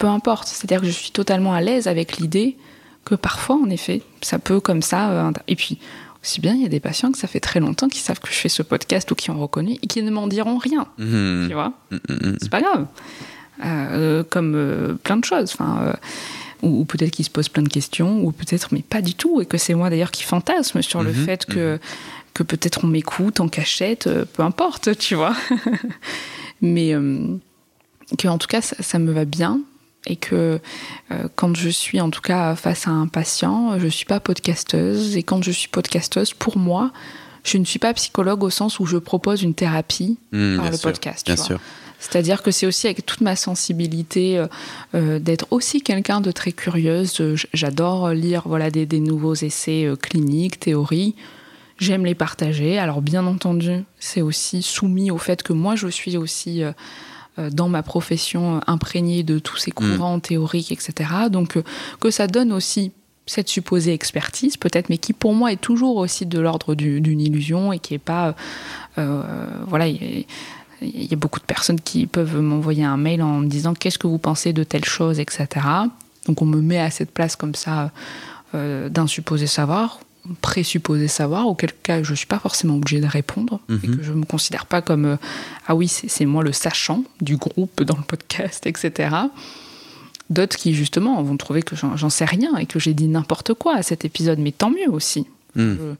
[0.00, 0.48] Peu importe.
[0.48, 2.56] C'est-à-dire que je suis totalement à l'aise avec l'idée
[3.04, 5.10] que parfois, en effet, ça peut comme ça.
[5.10, 5.78] euh, et puis,
[6.22, 8.28] aussi bien, il y a des patients que ça fait très longtemps qu'ils savent que
[8.28, 10.86] je fais ce podcast ou qui ont reconnu et qui ne m'en diront rien.
[10.98, 11.46] Mhm.
[11.48, 12.36] Tu vois Mhm, mhm.
[12.40, 12.86] C'est pas grave.
[13.62, 15.52] Euh, comme euh, plein de choses.
[15.52, 15.94] Enfin.
[16.62, 19.42] ou, ou peut-être qu'ils se posent plein de questions, ou peut-être, mais pas du tout,
[19.42, 21.78] et que c'est moi d'ailleurs qui fantasme sur le fait que,
[22.32, 25.34] que peut-être on m'écoute en cachette, peu importe, tu vois.
[26.62, 26.94] mais
[28.18, 29.60] que en tout cas, ça, ça me va bien,
[30.06, 30.60] et que
[31.10, 35.16] euh, quand je suis en tout cas face à un patient, je suis pas podcasteuse,
[35.16, 36.90] et quand je suis podcasteuse, pour moi,
[37.44, 40.76] je ne suis pas psychologue au sens où je propose une thérapie Mhm, par le
[40.76, 41.26] sûr, podcast.
[41.26, 41.60] Bien sûr.
[41.98, 44.46] C'est-à-dire que c'est aussi avec toute ma sensibilité euh,
[44.94, 47.22] euh, d'être aussi quelqu'un de très curieuse.
[47.52, 51.14] J'adore lire voilà des, des nouveaux essais euh, cliniques, théories.
[51.76, 52.78] J'aime les partager.
[52.78, 56.62] Alors bien entendu, c'est aussi soumis au fait que moi je suis aussi
[57.48, 61.10] dans ma profession euh, imprégnée de tous ces courants théoriques, etc.
[61.30, 61.62] Donc euh,
[62.00, 62.92] que ça donne aussi
[63.26, 67.20] cette supposée expertise peut-être, mais qui pour moi est toujours aussi de l'ordre du- d'une
[67.20, 68.32] illusion et qui est pas euh,
[68.98, 69.86] euh, voilà.
[69.86, 70.24] il y a-
[70.82, 73.98] il y a beaucoup de personnes qui peuvent m'envoyer un mail en me disant qu'est-ce
[73.98, 75.46] que vous pensez de telle chose, etc.
[76.26, 77.90] Donc on me met à cette place comme ça
[78.54, 80.00] euh, d'un supposé savoir,
[80.42, 83.96] présupposé savoir, auquel cas je ne suis pas forcément obligée de répondre et Mhm.
[83.96, 85.16] que je ne me considère pas comme euh,
[85.66, 89.16] ah oui, c'est moi le sachant du groupe dans le podcast, etc.
[90.28, 93.74] D'autres qui justement vont trouver que j'en sais rien et que j'ai dit n'importe quoi
[93.76, 95.26] à cet épisode, mais tant mieux aussi.
[95.56, 95.96] Mhm.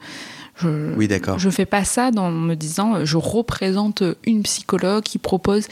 [0.57, 1.39] Je, je- Oui, d'accord.
[1.41, 5.67] je fais pas ça dans me disant je représente une psychologue qui propose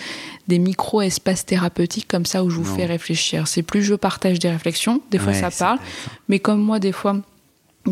[0.49, 2.77] des micro-espaces thérapeutiques comme ça où je vous Non.
[2.77, 3.47] fais réfléchir.
[3.47, 5.79] C'est plus je partage des réflexions, des fois Ouais, ça parle,
[6.29, 7.17] mais comme moi des fois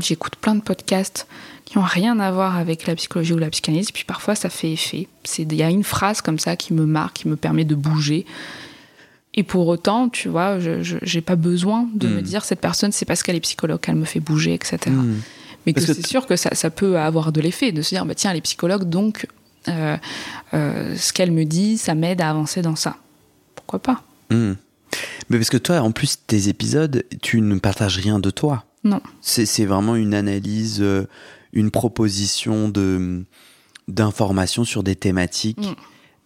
[0.00, 1.26] j'écoute plein de podcasts
[1.64, 4.72] qui ont rien à voir avec la psychologie ou la psychanalyse, puis parfois ça fait
[4.72, 5.08] effet.
[5.38, 8.24] Il y a une phrase comme ça qui me marque, qui me permet de bouger.
[9.34, 12.22] Et pour autant, tu vois, je j'ai pas besoin de me Mm.
[12.22, 14.78] dire cette personne c'est parce qu'elle est psychologue qu'elle me fait bouger, etc.
[14.88, 15.20] Mhm.
[15.66, 17.90] Mais que Parce que c'est sûr que ça, ça peut avoir de l'effet, de se
[17.90, 19.26] dire, bah, tiens, elle est psychologue, donc
[19.68, 19.96] euh,
[20.54, 22.96] euh, ce qu'elle me dit, ça m'aide à avancer dans ça.
[23.56, 24.02] Pourquoi pas?
[24.30, 24.56] Mhm.
[25.28, 28.64] Mais parce que toi, en plus, tes épisodes, tu ne partages rien de toi.
[28.86, 29.00] Non.
[29.20, 31.06] C'est vraiment une analyse, euh,
[31.52, 33.24] une proposition de
[33.88, 35.58] d'informations sur des thématiques.
[35.58, 35.74] Mm.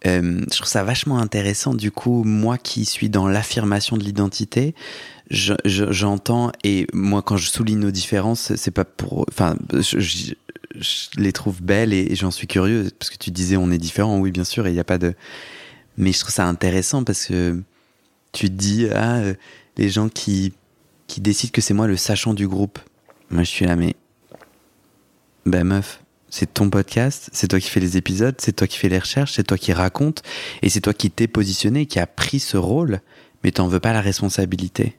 [0.07, 1.75] Euh, je trouve ça vachement intéressant.
[1.75, 4.73] Du coup, moi qui suis dans l'affirmation de l'identité,
[5.29, 9.99] je- je- j'entends et moi quand je souligne nos différences, c'est pas pour, enfin, je,
[9.99, 10.33] je-
[10.79, 13.77] je les trouve belles et, et j'en suis curieux parce que tu disais on est
[13.77, 15.13] différents, oui bien sûr, et il n'y a pas de,
[15.97, 17.61] mais je trouve ça intéressant parce que
[18.31, 19.33] tu te dis ah euh,
[19.77, 20.53] les gens qui
[21.11, 22.79] qui décident que c'est moi le sachant du groupe,
[23.31, 23.97] moi je suis là mais
[25.45, 28.87] ben meuf, c'est ton podcast, c'est toi qui fais les épisodes, c'est toi qui fais
[28.87, 30.23] les recherches, c'est toi qui raconte,
[30.61, 33.01] et c'est toi qui t'es positionné, qui a pris ce rôle,
[33.43, 34.97] mais t'en veux pas la responsabilité.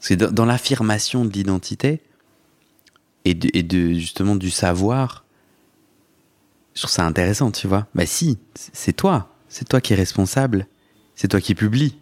[0.00, 2.02] Que dans, l'affirmation de l'identité
[3.24, 5.24] et de, et de justement du savoir,
[6.74, 7.88] je trouve ça intéressant, tu vois.
[7.96, 10.68] Bah si, c'est toi, c'est toi qui es responsable,
[11.16, 11.96] c'est toi qui publie.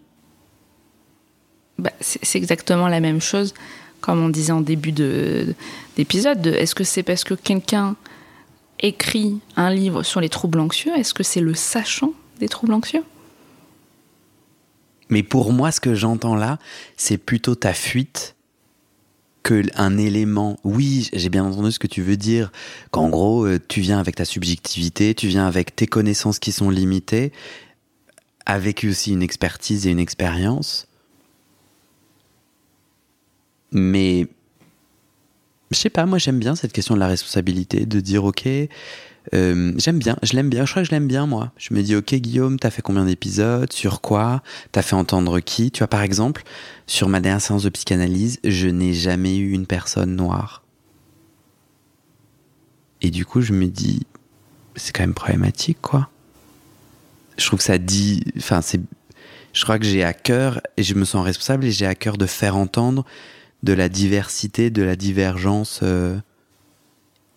[1.80, 3.54] Bah, c'est exactement la même chose,
[4.00, 5.54] comme on disait en début de-
[5.96, 6.40] d'épisode.
[6.40, 7.96] de- Est-ce que c'est parce que quelqu'un
[8.80, 13.02] écrit un livre sur les troubles anxieux Est-ce que c'est le sachant des troubles anxieux?
[15.08, 16.58] Mais pour moi, ce que j'entends là,
[16.96, 18.36] c'est plutôt ta fuite
[19.42, 22.52] que un élément, oui, j'ai bien entendu ce que tu veux dire,
[22.90, 26.68] qu'en gros, euh, tu viens avec ta subjectivité, tu viens avec tes connaissances qui sont
[26.70, 27.32] limitées,
[28.46, 30.86] avec aussi une expertise et une expérience.
[33.72, 34.28] Mais
[35.70, 38.48] je sais pas, moi j'aime bien cette question de la responsabilité, de dire ok,
[39.34, 41.52] euh, j'aime bien, je l'aime bien, je crois que je l'aime bien moi.
[41.56, 44.42] Je me dis ok Guillaume, t'as fait combien d'épisodes, sur quoi,
[44.72, 45.70] t'as fait entendre qui?
[45.70, 46.42] Tu vois par exemple,
[46.86, 50.64] sur ma dernière séance de psychanalyse, je n'ai jamais eu une personne noire.
[53.02, 54.06] Et du coup je me dis,
[54.74, 56.10] c'est quand même problématique quoi.
[57.38, 58.80] Je trouve que ça dit, enfin c'est,
[59.52, 62.16] je crois que j'ai à cœur et je me sens responsable et j'ai à cœur
[62.16, 63.04] de faire entendre
[63.62, 66.18] de la diversité, de la divergence euh,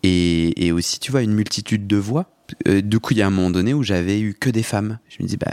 [0.02, 2.30] et, aussi, tu vois, une multitude de voix.
[2.68, 4.98] Euh, du coup, il y a un moment donné où j'avais eu que des femmes.
[5.08, 5.52] Je me dis, bah.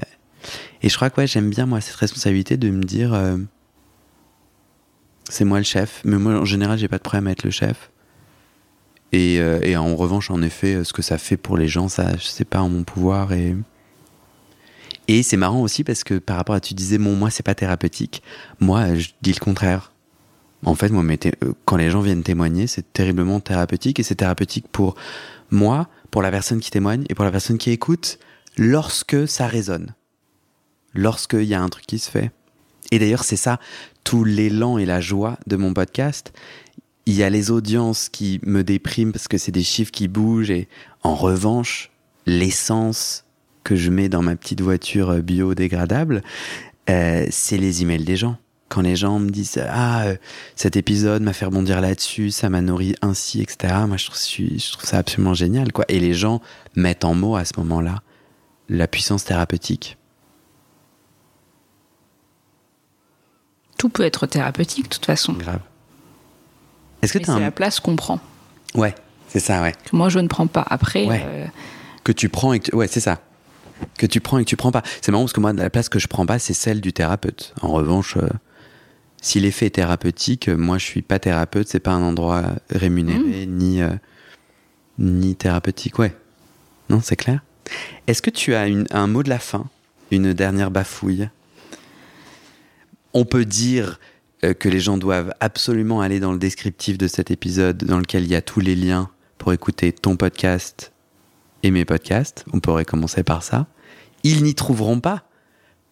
[0.82, 3.38] Et je crois que j'aime bien, moi, cette responsabilité de me dire, euh,
[5.30, 6.02] c'est moi le chef.
[6.04, 7.92] Mais moi, en général, j'ai pas de problème à être le chef.
[9.14, 9.42] Et,
[9.76, 12.70] en revanche, en effet, ce que ça fait pour les gens, ça, je pas en
[12.70, 13.32] mon pouvoir.
[13.34, 13.56] Et,
[15.08, 17.56] et c'est marrant aussi parce que par rapport à tu disais, bon, moi, c'est pas
[17.56, 18.22] thérapeutique.
[18.60, 19.91] Moi, je dis le contraire.
[20.64, 24.68] En fait, moi, euh, quand les gens viennent témoigner, c'est terriblement thérapeutique et c'est thérapeutique
[24.72, 24.96] pour
[25.50, 28.20] moi, pour la personne qui témoigne et pour la personne qui écoute
[28.58, 29.94] lorsque ça résonne.
[30.94, 32.32] Lorsqu'il y a un truc qui se fait.
[32.92, 33.60] Et d'ailleurs, c'est ça,
[34.04, 36.34] tout l'élan et la joie de mon podcast.
[37.06, 40.52] Il y a les audiences qui me dépriment parce que c'est des chiffres qui bougent
[40.52, 40.68] et
[41.02, 41.90] en revanche,
[42.28, 43.26] l'essence
[43.64, 46.22] que je mets dans ma petite voiture biodégradable,
[46.90, 48.38] euh, c'est les emails des gens
[48.72, 50.16] quand les gens me disent ah euh,
[50.56, 53.74] cet épisode m'a fait rebondir là-dessus, ça m'a nourri ainsi, etc.
[53.86, 55.84] Moi je trouve, je trouve ça absolument génial quoi.
[55.90, 56.42] Et les gens
[56.76, 58.02] mettent en mots à ce moment-là
[58.70, 59.98] la puissance thérapeutique.
[63.78, 65.34] Tout peut être thérapeutique de toute façon.
[65.34, 65.60] Grave.
[67.02, 68.20] Est-ce que tu as la place qu'on prend
[68.74, 68.96] Ouais,
[69.28, 69.74] c'est ça, ouais.
[69.84, 70.66] Que moi je ne prends pas.
[70.70, 71.08] Après.
[71.10, 71.46] Euh,
[72.06, 73.20] que tu prends et que ouais, c'est ça
[73.98, 74.84] que tu prends et que tu prends pas.
[75.02, 77.54] C'est marrant parce que moi, la place que je prends pas, c'est celle du thérapeute.
[77.62, 78.30] En revanche, euh,
[79.22, 83.52] si l'effet est thérapeutique, moi je suis pas thérapeute, c'est pas un endroit rémunéré mmh.
[83.52, 83.92] ni, euh,
[84.98, 86.00] ni thérapeutique.
[86.00, 86.16] Ouais.
[86.90, 87.44] Non, c'est clair.
[88.08, 89.68] Est-ce que tu as un mot de la fin,
[90.10, 91.30] une dernière bafouille?
[93.14, 94.00] On peut dire
[94.44, 98.24] euh, que les gens doivent absolument aller dans le descriptif de cet épisode dans lequel
[98.24, 100.92] il y a tous les liens pour écouter ton podcast
[101.62, 102.44] et mes podcasts.
[102.54, 103.68] On pourrait commencer par ça.
[104.24, 105.24] Ils n'y trouveront pas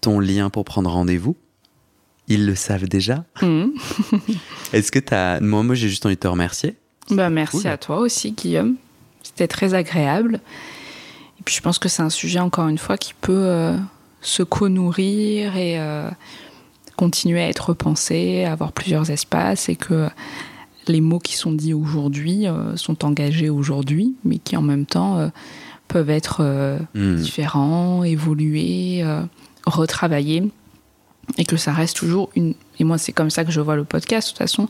[0.02, 1.38] ton lien pour prendre rendez-vous
[2.30, 3.26] ils le savent déjà.
[3.42, 3.70] Hmm.
[4.74, 5.42] Est-ce que tu as.
[5.42, 6.76] Moi, moi j'ai juste envie de te remercier.
[7.10, 8.76] Bah, merci à toi aussi, Guillaume.
[9.24, 10.40] C'était très agréable.
[11.40, 13.76] Et puis, je pense que c'est un sujet, encore une fois, qui peut euh,
[14.22, 16.10] se co-nourrir et euh,
[16.96, 20.08] continuer à être repensé, avoir plusieurs espaces et que
[20.88, 25.32] les mots qui sont dits aujourd'hui euh, sont engagés aujourd'hui, mais qui en même temps
[25.88, 26.44] peuvent être
[26.94, 27.16] hmm.
[27.16, 29.04] différents, évoluer,
[29.66, 30.52] retravailler
[31.38, 32.54] et que ça reste toujours une.
[32.80, 34.68] Et moi, c'est comme ça que je vois le podcast, de toute façon,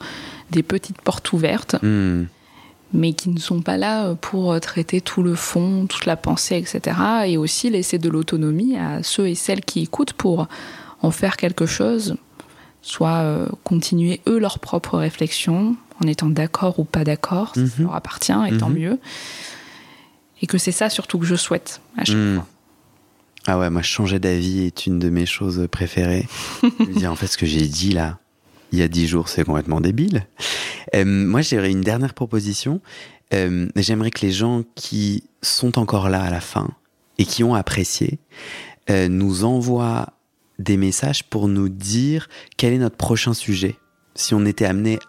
[0.51, 2.25] des petites portes ouvertes, hmm.
[2.93, 6.97] mais qui ne sont pas là pour traiter tout le fond, toute la pensée, etc.
[7.27, 10.47] Et aussi laisser de l'autonomie à ceux et celles qui écoutent pour
[11.01, 12.15] en faire quelque chose,
[12.81, 17.71] soit euh, continuer eux leur propre réflexion, en étant d'accord ou pas d'accord, ça mhm.
[17.79, 18.79] leur appartient, et tant mhm.
[18.79, 18.99] mieux.
[20.41, 22.35] Et que c'est ça surtout que je souhaite à chaque hmm.
[22.35, 22.47] fois.
[23.47, 26.27] Ah ouais, moi, changer d'avis est une de mes choses préférées.
[27.07, 28.19] en fait, ce que j'ai dit là,
[28.71, 30.27] il y a dix jours, c'est complètement débile.
[30.95, 32.81] Euh, moi, j'aurais une dernière proposition.
[33.33, 36.69] Euh, j'aimerais que les gens qui sont encore là à la fin
[37.17, 38.19] et qui ont apprécié
[38.89, 40.13] euh, nous envoient
[40.57, 42.27] des messages pour nous dire
[42.57, 43.75] quel est notre prochain sujet.
[44.15, 44.99] Si on était amené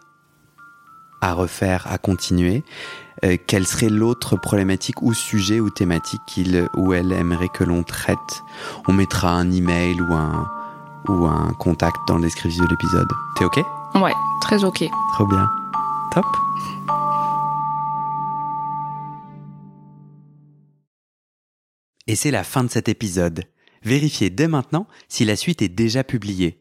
[1.20, 2.62] à refaire, à continuer,
[3.24, 7.82] euh, quelle serait l'autre problématique ou sujet ou thématique qu'il ou elle aimerait que l'on
[7.82, 8.42] traite?
[8.88, 10.50] On mettra un email ou un,
[11.08, 13.08] ou un contact dans le descriptif de l'épisode.
[13.36, 13.58] T'es ok?
[13.96, 14.84] Ouais, très ok.
[15.14, 15.48] Trop bien.
[16.12, 16.24] Top.
[22.06, 23.44] Et c'est la fin de cet épisode.
[23.84, 26.60] Vérifiez dès maintenant si la suite est déjà publiée.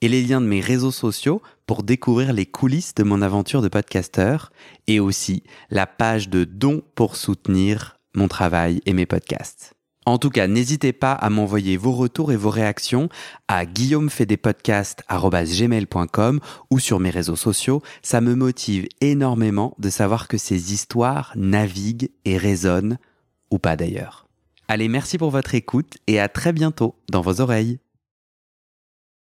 [0.00, 3.68] et les liens de mes réseaux sociaux pour découvrir les coulisses de mon aventure de
[3.68, 4.52] podcasteur
[4.86, 9.74] et aussi la page de dons pour soutenir mon travail et mes podcasts.
[10.06, 13.08] En tout cas, n'hésitez pas à m'envoyer vos retours et vos réactions
[13.48, 16.40] à guillaumefedepodcast.com
[16.70, 17.82] ou sur mes réseaux sociaux.
[18.02, 22.96] Ça me motive énormément de savoir que ces histoires naviguent et résonnent,
[23.50, 24.26] ou pas d'ailleurs.
[24.68, 27.78] Allez, merci pour votre écoute et à très bientôt dans vos oreilles.